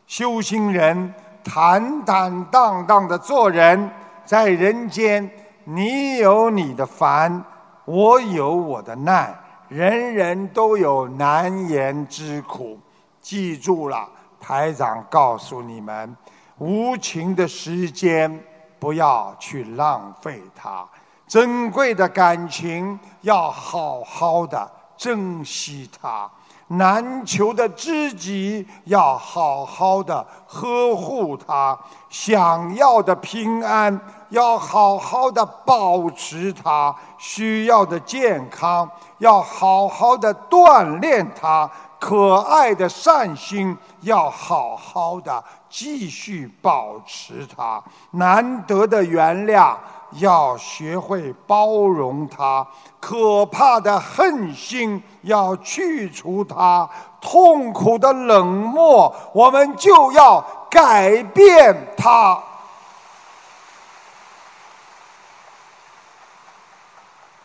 [0.08, 3.90] 修行人坦坦荡荡的做人，
[4.24, 5.30] 在人间，
[5.64, 7.44] 你有你的烦，
[7.84, 9.38] 我有我的难，
[9.68, 12.80] 人人都有难言之苦。
[13.20, 14.08] 记住了，
[14.40, 16.16] 台长告诉你们：
[16.56, 18.42] 无情的时间
[18.78, 20.88] 不要去浪费它，
[21.26, 26.30] 珍贵的感情要好好的珍惜它。
[26.68, 31.74] 难求的知己，要好好的呵护他；
[32.10, 33.98] 想要的平安，
[34.28, 38.88] 要好好的保持他；需要的健康，
[39.18, 41.66] 要好好的锻炼他；
[41.98, 49.74] 可爱的善心，要好好的继续保持他；难得的原谅。
[50.12, 52.66] 要学会包容他，
[52.98, 56.88] 可怕的恨心要去除他，
[57.20, 60.40] 痛苦的冷漠我们就要
[60.70, 62.42] 改变他。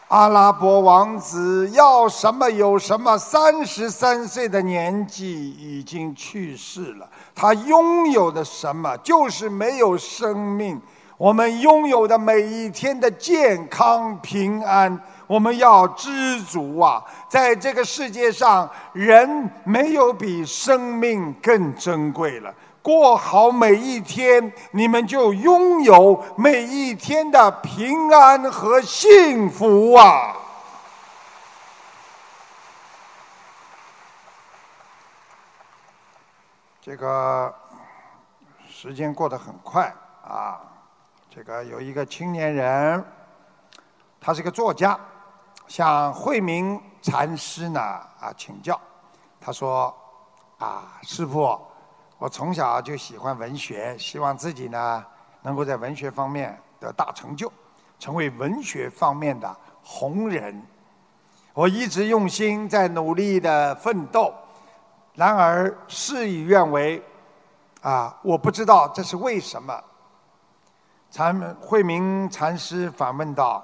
[0.10, 10.80] 阿拉伯王子要什么有什么，三十三岁的年纪已经去世了，他拥有的什么就是没有生命。
[11.18, 17.04] 我们拥有的每一天的健康平安，我们要知足啊！
[17.30, 22.54] 在这个世界上，人没有比生命更珍贵了。
[22.82, 30.36] 过好每一天，你们就拥有每一天的平安和幸福啊！
[36.82, 37.56] 这个
[38.68, 39.94] 时间过得很快
[40.28, 40.60] 啊！
[41.36, 43.04] 这个有一个青年人，
[44.22, 45.00] 他是个作家，
[45.68, 48.80] 向慧明禅师呢啊请教。
[49.42, 49.92] 他说
[50.60, 51.60] ：“啊，师傅，
[52.20, 55.04] 我从小就喜欢文学，希望自己呢
[55.42, 57.52] 能够在文学方面得大成就，
[57.98, 60.64] 成为文学方面的红人。
[61.56, 64.32] 我一直用心在努力的奋斗，
[65.16, 67.04] 然而事与愿违。
[67.82, 69.84] 啊，我不知道这是为什么。”
[71.14, 73.64] 禅慧明禅师反问道：“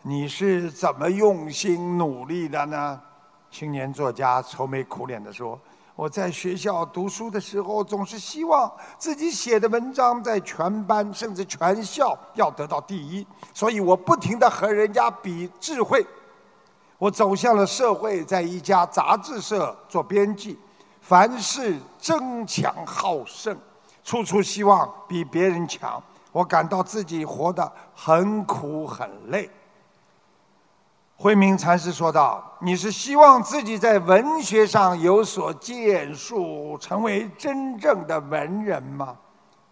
[0.00, 2.98] 你是怎么用心努力的呢？”
[3.52, 5.60] 青年作家愁眉苦脸地说
[5.94, 16.02] ：“我在学校读书的时候，总是希望自己写的文章在全班甚至全校要得到第一，所以我不停地和人家比智慧。
[16.96, 20.58] 我走向了社会，在一家杂志社做编辑，
[21.02, 23.54] 凡事争强好胜，
[24.02, 26.02] 处处希望比别人强。”
[26.36, 29.50] 我感到自己活得很苦很累。
[31.16, 39.16] 慧明禅师说道：“你是希望自己在文学上有所建树，成为真正的文人吗？”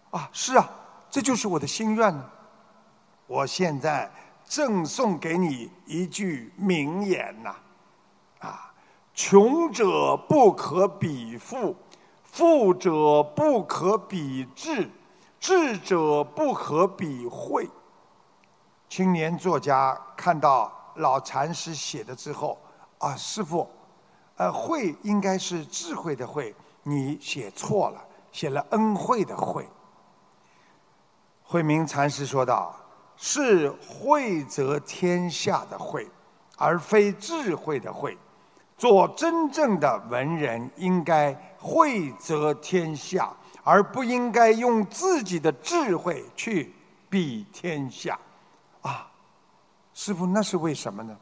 [0.09, 0.67] 啊，是啊，
[1.07, 2.25] 这就是我的心愿呢。
[3.27, 4.11] 我现在
[4.43, 7.55] 赠送给你一句名言呐
[8.41, 8.73] ：“啊，
[9.13, 11.75] 穷者不可比富，
[12.23, 14.89] 富者不可比智。”
[15.45, 17.69] 智者不可比慧。
[18.89, 22.57] 青年作家看到老禅师写的之后，
[22.97, 23.69] 啊，师傅，
[24.37, 29.69] 呃，慧应该是智慧的慧，你写错了，写了恩惠的惠。
[31.43, 32.75] 慧明禅师说道
[33.15, 36.09] ：“是惠泽天下的惠，
[36.57, 38.17] 而非智慧的慧。
[38.79, 43.31] 做真正的文人，应该惠泽天下，
[43.65, 46.71] 而不应该用自己的智慧去
[47.09, 48.17] 比天下。
[48.81, 49.11] 啊，
[49.93, 51.17] 师傅，那是为什么呢？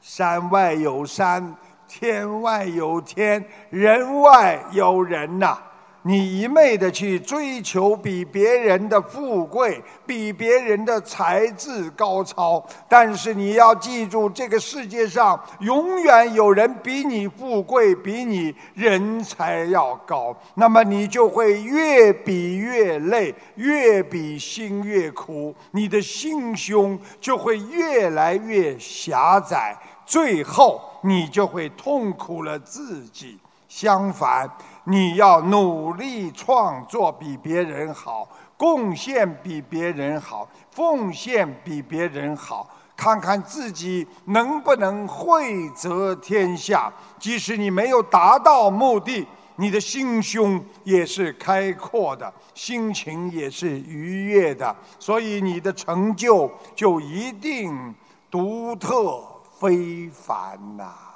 [0.00, 1.54] 山外有山，
[1.88, 5.58] 天外有天，人外有人呐。
[6.02, 29.76] 你一昧的去追求比别人的富贵，比别人的才智高超，但是你要记住，这个世界上永远有人比你富贵，比你人才要高，那么你就会越比越累，越比心越苦，你的心胸就会越来越狭窄，
[30.06, 33.38] 最后你就会痛苦了自己。
[33.68, 34.48] 相反。
[34.90, 38.26] 你要努力创作比别人好，
[38.56, 42.66] 贡献比别人好，奉献比别人好，
[42.96, 46.90] 看看自己能不能惠泽天下。
[47.18, 49.26] 即使你没有达到目的，
[49.56, 57.94] 你的心胸也是开阔的，心情也是愉悦的，所以你的成就就一定
[58.30, 59.22] 独特
[59.60, 61.07] 非凡呐。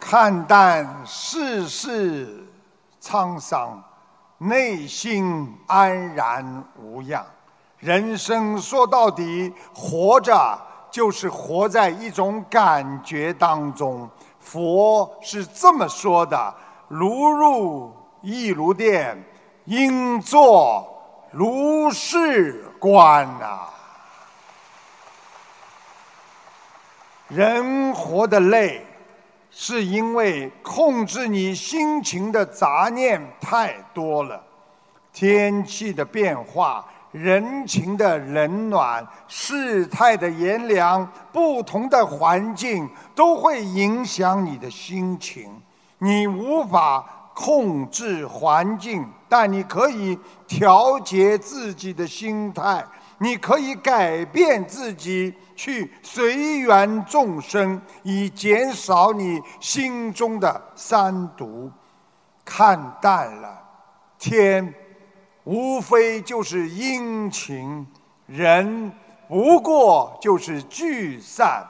[0.00, 2.46] 看淡世事
[3.02, 3.82] 沧桑，
[4.38, 7.24] 内心安然无恙。
[7.78, 10.58] 人生说到底，活着
[10.90, 14.08] 就是活在一种感觉当中。
[14.40, 16.54] 佛是这么说的
[16.88, 17.92] ：“如入
[18.22, 19.22] 亦如电，
[19.66, 20.88] 应作
[21.30, 23.60] 如是观呐。”
[27.28, 28.86] 人活得累。
[29.50, 34.40] 是因为控制你心情的杂念太多了，
[35.12, 45.50] 天气的变化、人情的冷暖、事态的炎凉，不同的环境都会影响你的心情。
[45.98, 52.84] 你无法控制环境，但你可以调节自己的心态。
[53.18, 61.70] 你可以改变自己，去随缘众生，以减少你心中的三毒。
[62.44, 63.62] 看淡了，
[64.18, 64.72] 天
[65.44, 67.86] 无非就是阴晴，
[68.26, 68.90] 人
[69.28, 71.66] 不过就是聚散，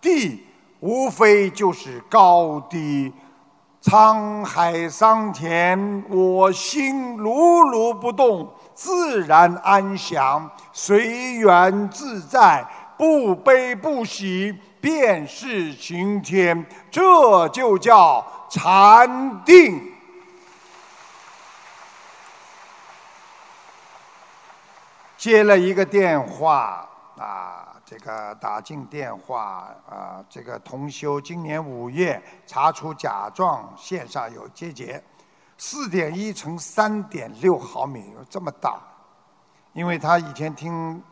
[0.00, 0.44] 地
[0.80, 3.12] 无非就是高低。
[3.82, 12.64] 沧海桑田，我心如如不动，自然安详，随缘自在，
[12.98, 16.66] 不悲不喜，便是晴天。
[16.90, 19.92] 这就叫禅定。
[25.16, 27.60] 接了一个电话啊。
[27.86, 35.04] 这个打进电话啊，这个同修今年五月查出甲状腺上有结节，
[35.56, 38.80] 四点一乘三点六毫米，有这么大。
[39.72, 41.02] 因为他以前听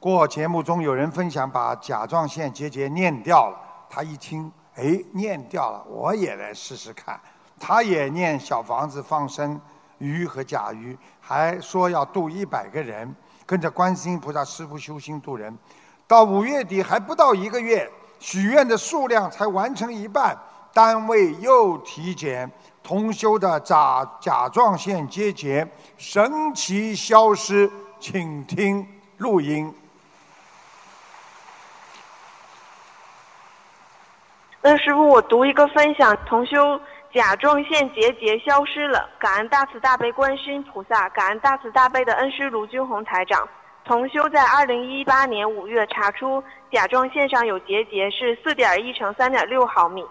[0.00, 3.58] 过节目中有人分享把甲状腺结节念掉了，
[3.90, 7.20] 他一听，哎，念掉了，我也来试试看。
[7.60, 9.60] 他也念小房子放生
[9.98, 13.14] 鱼和甲鱼，还说要渡一百个人，
[13.44, 15.56] 跟着观世音菩萨师父修心渡人。
[16.06, 20.38] 到五月底还不到一个月，许愿的数量才完成一半，
[20.72, 22.50] 单位又体检，
[22.88, 25.68] 同修的甲甲状腺结节
[25.98, 27.70] 神奇消失，
[28.00, 29.70] 请听录音。
[34.62, 36.80] 那师傅，我读一个分享，同修
[37.12, 43.46] 甲状腺结节消失了，感恩大慈大悲观世音菩萨，感恩大慈大悲的恩师卢军宏台长。
[43.84, 50.02] 同修在二零一八年五月查出甲状腺上有结节，是四点一乘三点六毫米。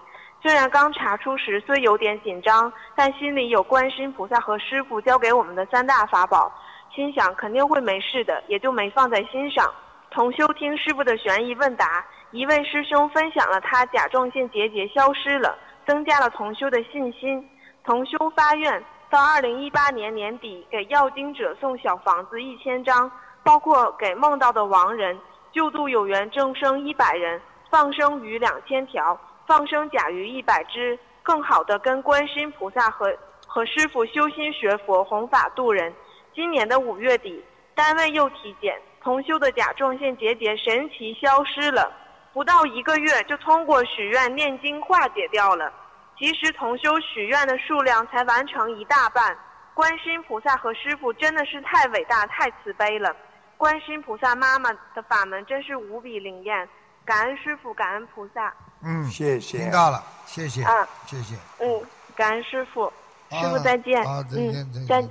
[0.48, 6.50] 虽然刚查出时虽有点紧张，但心里有观世音菩萨和师傅教给我们的三大法宝，
[6.89, 9.70] 心想肯定会没事的，也就没放在心上。
[10.10, 15.54] 同修听师傅的悬疑问答，一位师兄分享了他甲状腺结节消失了，
[15.86, 17.45] 增加了同修的信心。
[17.84, 23.12] 同修发愿到二零一八年年底给要经者送小房子一千张。
[23.43, 25.20] 包括给梦到的亡人
[25.52, 29.18] 救度有缘众生一百人，放生鱼两千条，
[29.48, 33.18] 放生甲鱼一百只，更好的跟观世音菩萨和
[33.48, 35.93] 和师傅修心学佛弘法度人。
[36.36, 37.41] 今年的五月底，
[37.74, 41.89] 单位又体检，同修的甲状腺结节神奇消失了，
[42.34, 45.72] 不到一个月就通过许愿念经化解掉了。
[46.20, 49.38] 其实同修许愿的数量才完成一大半，
[49.74, 53.16] 观世音菩萨和师傅真的是太伟大、太慈悲了。
[53.56, 56.68] 观世音菩萨妈妈的法门真是无比灵验，
[57.08, 58.53] 感恩师傅，感恩菩萨。
[58.84, 61.36] 嗯，谢谢听到了，谢谢，啊谢谢。
[61.60, 61.82] 嗯，
[62.14, 62.91] 感恩师傅，
[63.32, 64.03] 师傅再见。
[64.03, 65.10] 好，再见，嗯，再见。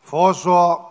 [0.00, 0.82] 佛说，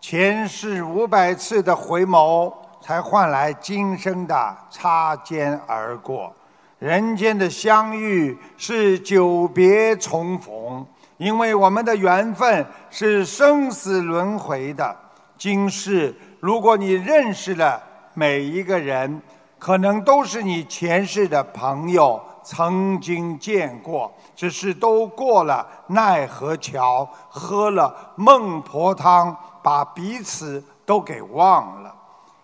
[0.00, 6.34] 前世五百次的回眸，才换来今生的擦肩而过。
[6.80, 10.84] 人间的相遇是久别重逢，
[11.18, 14.96] 因为我们的缘分是生死轮回的。
[15.36, 17.80] 今世，如果你认识了
[18.18, 19.22] 每一个人，
[19.60, 31.94] 可能都是你前世的朋友，曾经见过，只是都过了奈何桥，喝了孟婆汤，把彼此都给忘了。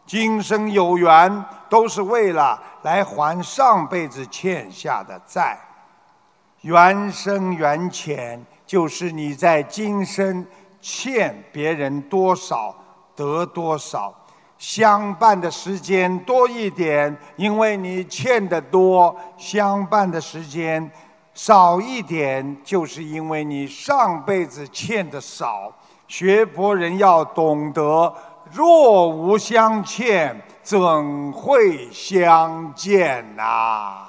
[0.06, 5.58] 今生有缘，都是为了来还上辈子欠下的债。
[6.60, 10.46] 缘深缘浅，就是你在今生
[10.80, 12.72] 欠别人多少
[13.16, 14.14] 得多少。
[14.58, 20.90] 相伴的时间多一点，因为你欠的多；相伴的时间
[21.34, 25.72] 少一点，就是因为你上辈子欠的少。
[26.06, 28.14] 学佛人要懂得，
[28.52, 34.06] 若无相欠，怎会相见呐、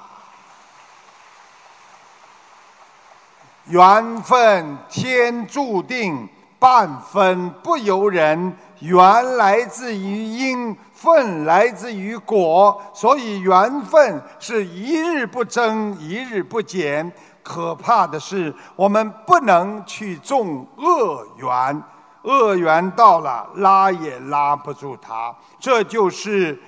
[3.66, 6.28] 缘分天注定，
[6.58, 8.56] 半分不由人。
[8.80, 17.10] 缘来自于因，份来自于果，所以缘分是一日不增，一日不减。
[17.42, 21.82] 可怕的是，我们不能去种恶缘，
[22.22, 25.34] 恶缘到了，拉也拉不住它。
[25.60, 26.60] 这就是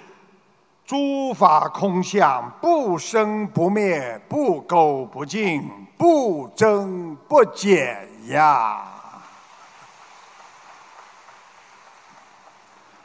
[0.87, 8.98] 诸法空相，不生不灭，不垢不净，不增不减呀。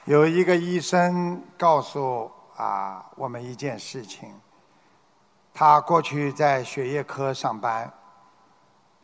[0.05, 4.37] 有一个医生告诉啊我们一件事情，
[5.53, 7.89] 他过去在血液科上班，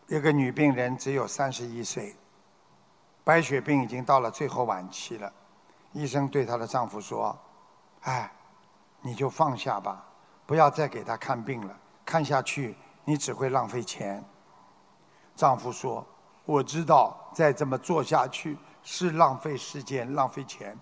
[0.08, 2.14] 一个女病人只有三十一岁，
[3.24, 5.32] 白血病已经到了最后晚期了。
[5.94, 7.38] 医生对她的丈夫说
[8.04, 8.30] ：“哎，
[9.02, 10.06] 你就放下吧，
[10.46, 11.74] 不要再给她看病了，
[12.06, 12.76] 看下去
[13.06, 14.22] 你只会浪费钱。”
[15.34, 16.06] 丈夫说
[16.44, 20.78] ：“我知道再这么做下去是浪费时间、浪费钱，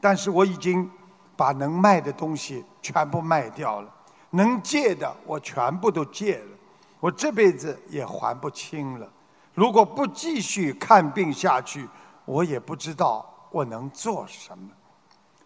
[0.00, 0.90] 但是我已经
[1.36, 3.94] 把能卖的东西全部卖掉了，
[4.30, 6.56] 能借的我全部都借了，
[7.00, 9.08] 我这辈子也还不清了。
[9.54, 11.88] 如果不继续看病下去，
[12.24, 14.68] 我也不知道我能做什么。”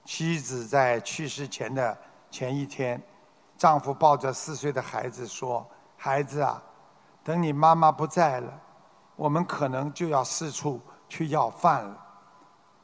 [0.04, 1.96] 妻子在去世前的
[2.30, 3.00] 前一天，
[3.56, 5.64] 丈夫抱着四岁的孩子说
[5.96, 6.60] ：“孩子啊，
[7.22, 8.60] 等你妈妈不在了，
[9.14, 12.06] 我们可能就要四处去要饭了。”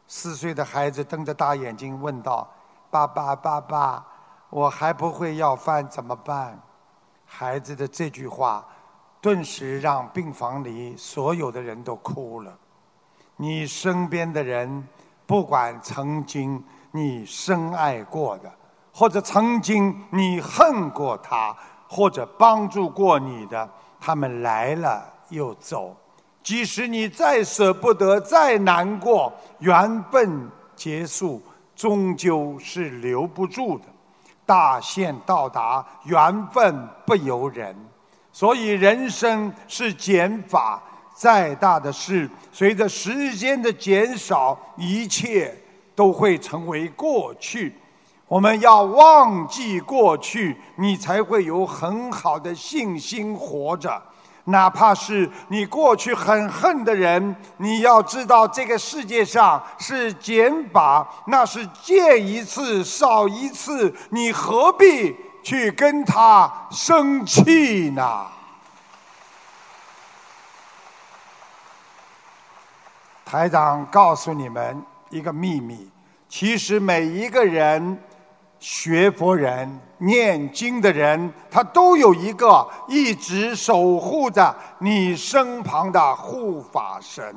[0.09, 2.49] 四岁的孩子瞪着大眼睛问道
[2.91, 4.07] ：“爸爸，爸爸，
[4.51, 6.59] 我还不会要饭怎么办？”
[7.27, 8.65] 孩子的这句话，
[9.21, 12.57] 顿时让病房里所有的人都哭了。
[13.37, 14.87] 你身边的人，
[15.27, 18.51] 不管曾经你深爱过的，
[18.95, 21.55] 或者曾经你恨过他，
[21.89, 23.69] 或者帮助过你的，
[24.01, 25.97] 他们来了又走。
[26.47, 31.43] 即使你再舍不得，再难过，缘分结束，
[31.75, 33.85] 终究是留不住的。
[34.47, 37.75] 大限到达，缘分不由人。
[38.33, 40.81] 所以人生是减法，
[41.17, 45.53] 再大的事，随着时间的减少，一切
[45.97, 47.75] 都会成为过去。
[48.29, 54.01] 我们要忘记过去，你才会有很好的信心活着。
[54.49, 68.27] 哪怕是你过去很恨的人，你要知道，这个世界上是减法，那是借一次少一次，你何必去跟他生气呢？
[73.25, 74.81] 台长告诉你们
[75.11, 75.91] 一个秘密：
[76.29, 78.01] 其实每一个人。
[78.69, 87.33] 学佛人、念经的人，他都有一个一直守护着你身旁的护法神。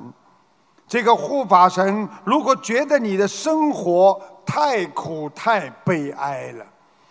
[0.88, 6.66] 这个护法神如果觉得你的生活太苦、太悲哀了，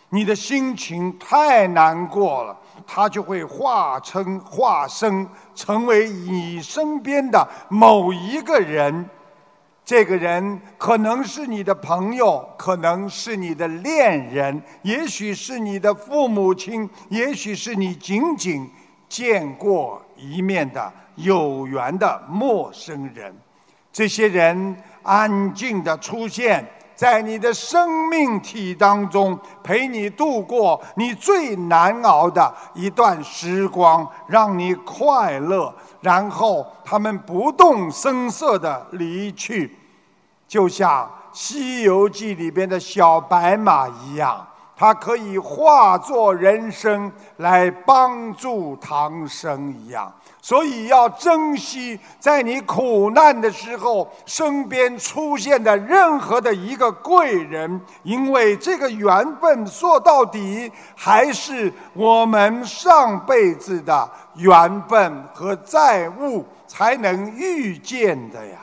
[0.08, 9.08] 你的心情太难过了，他就会化成化身，成为你身边的某一个人。
[9.88, 18.70] 这个人可能是你的朋友，可能是你的恋人，也许是你的父母亲，也许是你仅仅
[19.08, 23.34] 见过一面的有缘的陌生人。
[23.90, 26.62] 这些人安静的出现
[26.94, 35.74] 在你的生命体当中，陪你度过你最难熬的一段时光，让你快乐。
[36.00, 39.76] 然后他们不动声色的离去，
[40.46, 44.46] 就像《西游记》里边的小白马一样。
[44.78, 68.58] 他可以化作人生来帮助唐僧一样，所以要珍惜在你苦难的时候身边出现的任何的一个贵人，因为这个缘分说到底还是我们上辈子的缘分和债务才能遇见的呀。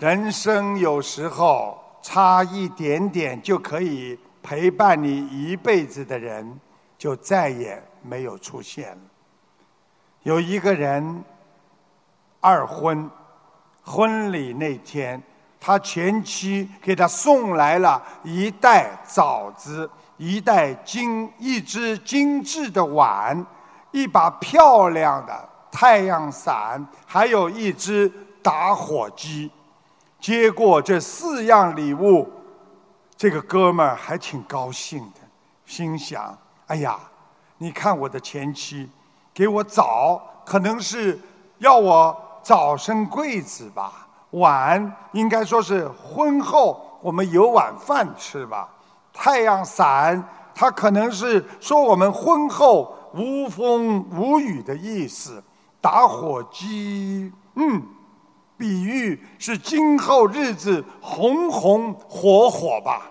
[0.00, 6.58] 人生有时候差一点点就可以陪伴你一辈子的人，
[6.96, 8.98] 就再也没有出现了。
[10.22, 11.22] 有一个人
[12.40, 13.10] 二婚，
[13.82, 15.22] 婚礼那天，
[15.60, 23.46] 他前妻给他送来了一袋枣子、一袋精、一只精致的碗、
[23.90, 28.10] 一把漂亮的太阳伞，还有一只
[28.42, 29.50] 打火机。
[30.20, 32.30] 接过这四样礼物，
[33.16, 35.20] 这个哥们儿还挺高兴的，
[35.64, 36.36] 心想
[36.68, 36.98] ：“哎呀，
[37.56, 38.88] 你看我的前妻
[39.32, 41.18] 给我枣，可能是
[41.58, 43.90] 要我早生贵子吧；
[44.32, 48.68] 晚应该说是婚后我们有碗饭吃吧；
[49.14, 50.22] 太阳伞，
[50.54, 55.42] 它可能是说我们婚后无风无雨的意思；
[55.80, 57.82] 打火机，嗯。”
[58.60, 63.10] 比喻是今后日子红红火火吧。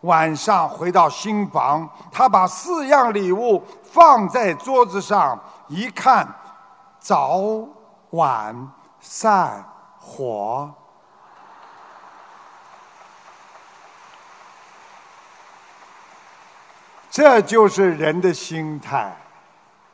[0.00, 6.26] 晚上回到新房，他把四样礼物放在桌子上，一看，
[6.98, 7.38] 早
[8.10, 8.56] 晚
[8.98, 9.62] 散
[9.98, 10.72] 火，
[17.10, 19.14] 这就是人的心态。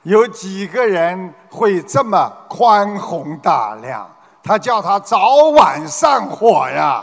[0.03, 4.14] 有几个人会这么宽宏大量？
[4.45, 7.03] 他叫他早晚散伙呀！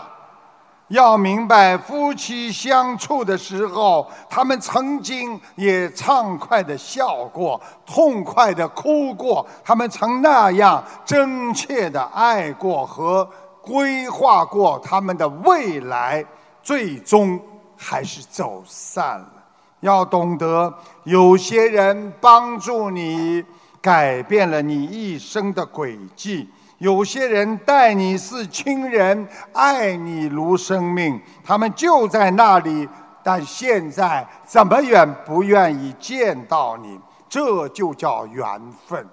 [0.89, 13.28] 要明白，夫妻相处的时候，他们曾经也畅快的笑过，痛快的哭过，他们曾那样真切的爱过和
[13.62, 16.24] 规划过他们的未来，
[16.62, 17.39] 最终
[17.76, 19.34] 还是走散了。
[19.80, 20.72] 要懂得，
[21.06, 23.44] 有些人帮助你，
[23.82, 26.50] 改变了你一生的轨迹。
[26.82, 32.90] 有些人待你是亲人，爱你如生命，他们就在那里，
[33.22, 38.44] 但现在怎么也不愿意见到你，这就叫缘
[38.88, 39.08] 分。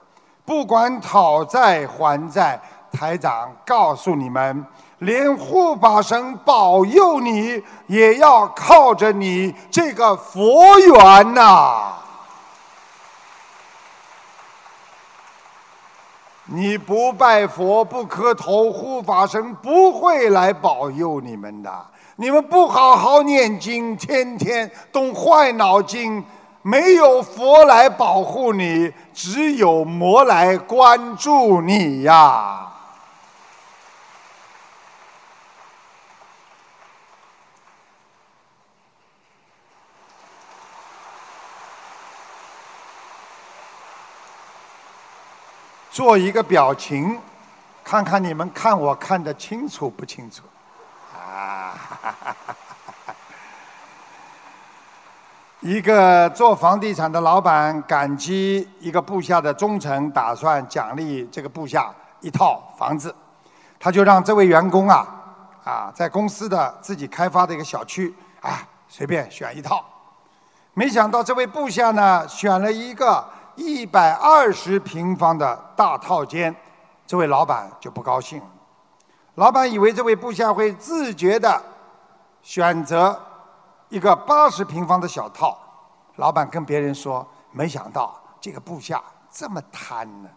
[0.47, 2.59] 不管讨债还债，
[2.91, 4.64] 台长告诉你们，
[5.01, 11.93] 连护法神保佑你，也要靠着你这个佛缘呐。
[16.51, 21.70] 你不拜佛不磕头，护法神不会来保佑你们的。
[22.16, 26.24] 你们不好好念经，天天动坏脑筋，
[26.62, 32.68] 没有佛来保护你，只有魔来关注你呀。
[45.99, 47.18] 做一个表情，
[47.82, 50.44] 看看你们看我看得清楚不清楚？
[51.12, 51.74] 啊！
[55.59, 63.12] 一个做房地产的老板感激一个部下的忠诚，打算奖励这个部下一套房子，
[63.80, 65.05] 他就让这位员工啊
[65.64, 69.84] 啊，在公司的自己开发的一个小区啊，随便选一套。
[70.74, 73.28] 没想到这位部下呢，选了一个。
[73.59, 76.55] 一百二十平方的大套间，
[77.05, 78.41] 这位老板就不高兴。
[79.35, 81.61] 老板以为这位部下会自觉的
[82.41, 83.21] 选择
[83.89, 85.59] 一个八十平方的小套。
[86.17, 90.29] 老板跟别人说：“没想到这个部下这么贪呢。”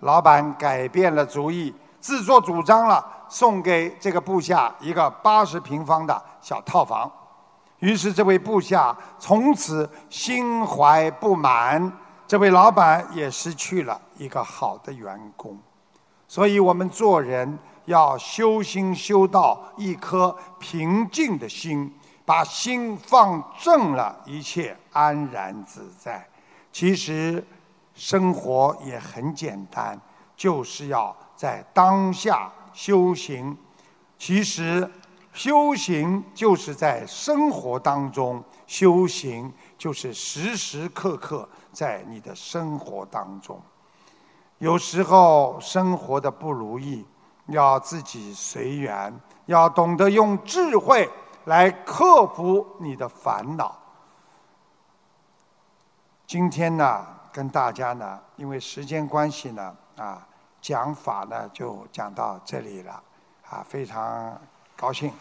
[0.00, 7.10] 老板改变了主意，自作主张了，送给这个部下一个八十平方的小套房。
[7.78, 11.90] 于是这位部下从此心怀不满。
[12.32, 15.54] 这位老板也失去了一个好的员工，
[16.26, 21.92] 所以我们做人要修心修到一颗平静的心，
[22.24, 26.26] 把心放正了，一切安然自在。
[26.72, 27.46] 其实
[27.94, 30.00] 生活也很简单，
[30.34, 33.54] 就是要在当下修行。
[34.18, 34.90] 其实
[35.34, 43.60] 修行就是在生活当中修行，就是时时刻刻在你的生活当中。
[44.58, 47.04] 有时候生活的不如意，
[47.46, 49.12] 要自己随缘，
[49.46, 51.10] 要懂得用智慧
[51.46, 53.76] 来克服你的烦恼。
[56.26, 60.26] 今天呢，跟大家呢，因为时间关系呢，啊，
[60.60, 63.02] 讲法呢就讲到这里了，
[63.50, 64.40] 啊，非常
[64.76, 65.12] 高兴。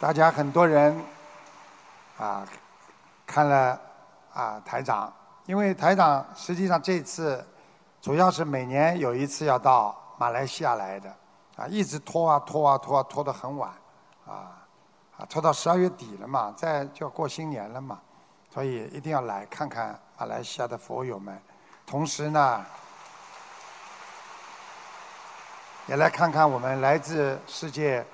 [0.00, 1.04] 大家很多人
[2.18, 2.46] 啊
[3.26, 3.80] 看了
[4.34, 5.12] 啊台长。
[5.46, 7.42] 因为台长实际上这次
[8.02, 11.08] 主要是每年有一次要到马来西亚来的，
[11.56, 13.70] 啊，一直拖啊拖啊拖啊拖得很晚，
[14.26, 14.60] 啊，
[15.16, 17.98] 啊拖到十二月底了嘛，再就要过新年了嘛，
[18.52, 21.40] 所以一定要来看看马来西亚的佛友们，
[21.86, 22.66] 同时呢，
[25.86, 28.04] 也来看看我们来自世界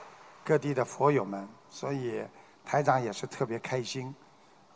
[0.45, 2.25] 各地的佛友们，所以
[2.65, 4.15] 台长也是特别开心。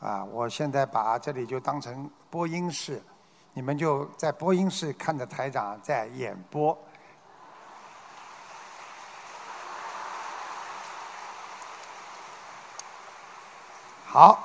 [0.01, 3.03] 啊，我现在把这里就当成播音室，
[3.53, 6.79] 你们就在播音室看着台长在演播。
[14.07, 14.39] 好，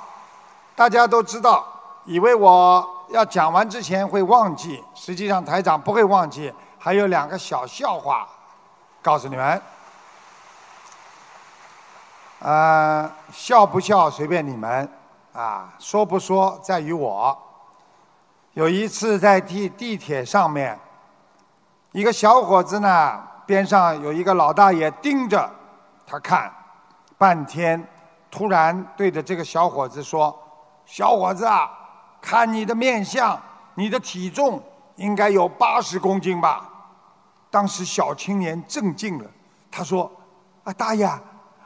[0.74, 1.64] 大家都知道，
[2.04, 8.28] 以为我要讲完之前会忘记，实际上台长不会忘记，还有两个小笑话，
[9.00, 9.62] 告诉你们。
[12.44, 14.86] 呃，笑不笑随便你们。
[15.32, 17.36] 啊，说不说在于我。
[18.52, 20.78] 有一次在地地铁上面，
[21.92, 25.50] 一个小伙子呢，边上有一个老大爷盯着
[26.06, 26.52] 他看，
[27.16, 27.82] 半天，
[28.30, 30.38] 突然对着这个小伙子说
[30.84, 31.70] ：“小伙子啊，
[32.20, 33.40] 看你的面相，
[33.74, 34.62] 你的体重
[34.96, 36.70] 应该有八十公斤吧？”
[37.50, 39.24] 当时小青年震惊了，
[39.72, 40.12] 他说
[40.62, 41.10] ：“啊，大爷，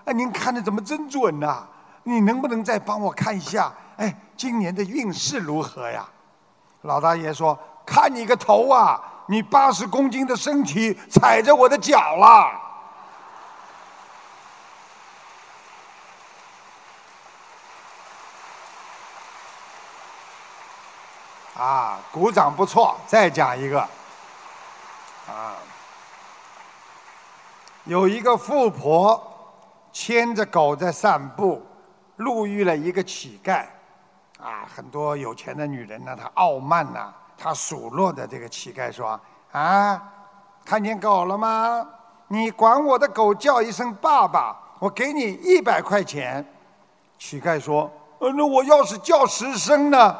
[0.08, 1.66] 那，您看的怎么真准呐？”
[2.04, 3.70] 你能不能再帮我看一下？
[3.98, 6.08] 哎，今年的运势如何呀？
[6.82, 8.98] 老大爷说：“看你个头啊！
[9.26, 12.50] 你八十公斤的身体踩着我的脚了。”
[21.60, 23.80] 啊，鼓掌不错，再讲一个。
[25.26, 25.56] 啊，
[27.84, 29.27] 有一个富婆
[29.98, 31.60] 牵着狗在散步。
[32.18, 33.64] 路遇了一个乞丐，
[34.40, 39.20] 啊，很多有钱的女人呢，她傲慢呐，她数落的这个乞丐说
[39.50, 40.00] ：“啊，
[40.64, 41.84] 看见狗了吗？
[42.28, 46.44] 你管我的狗叫一声爸爸，我给你一百块钱。”
[47.18, 50.16] 乞丐说：“呃，那我要是叫十声呢？”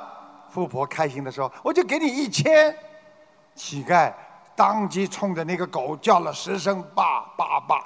[0.51, 2.77] 富婆开心的说：“我就给你一千。”
[3.55, 4.13] 乞丐
[4.57, 7.85] 当即冲着那个狗叫了十声“爸爸爸”，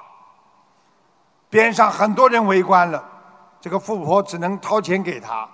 [1.53, 3.07] 边上很多人围观了。
[3.61, 5.47] 这个富婆只能掏钱给他，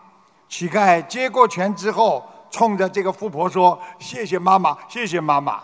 [0.47, 5.59] 乞丐接过钱之后，冲着这个富婆说：“谢谢妈妈，谢谢妈妈。”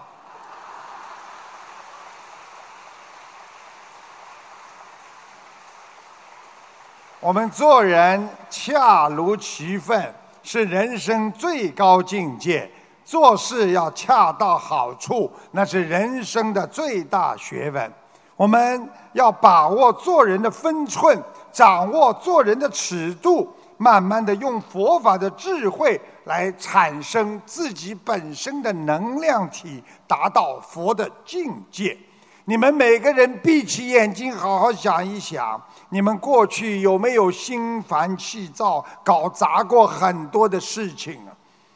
[7.21, 10.13] 我们做人恰如其分
[10.43, 12.69] 是人生最高境界，
[13.05, 17.89] 做事要恰到好处，那是人生的最大学问。
[18.36, 21.21] 我们要把握做人的分寸。
[21.51, 31.97] 掌握做人的尺度，慢慢的用佛法的智慧来产生自己本身的能量体，达到佛的境界。
[32.43, 41.31] 你们每个人闭起眼睛，好好想一想，你们过去有没有心烦气躁，搞砸过很多的事情啊？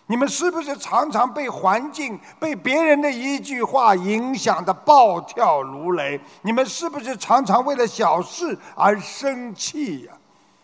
[0.10, 6.20] 你们是不是常常被环境、被别人的一句话影响的暴跳如雷？
[6.42, 10.14] 你们是不是常常为了小事而生气呀？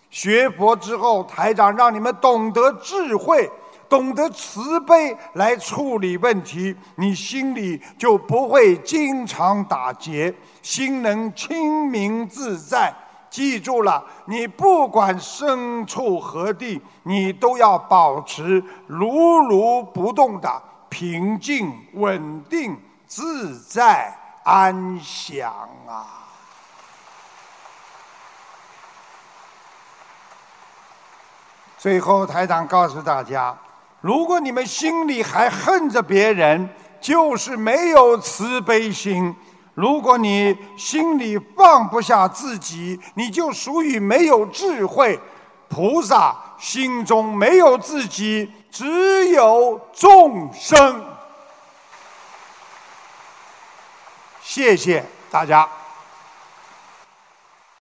[0.09, 3.47] 学佛之后，台长让你们懂得智慧，
[3.87, 10.33] 懂得慈悲来处理问题，你心里就不会经常打结，
[10.63, 12.91] 心能清明自在。
[13.35, 20.49] 记住了，你不管身处何地，你都要保持如如不动的
[20.87, 25.51] 平静、稳定、自在、安详
[25.85, 26.23] 啊！
[31.77, 33.53] 最后，台长告诉大家：
[33.99, 36.69] 如果你们心里还恨着别人，
[37.01, 39.35] 就是没有慈悲心。
[39.75, 45.19] 如果你心里放不下自己，你就属于没有智慧。
[45.67, 51.03] 菩萨心中没有自己，只有众生。
[54.41, 55.67] 谢谢大家。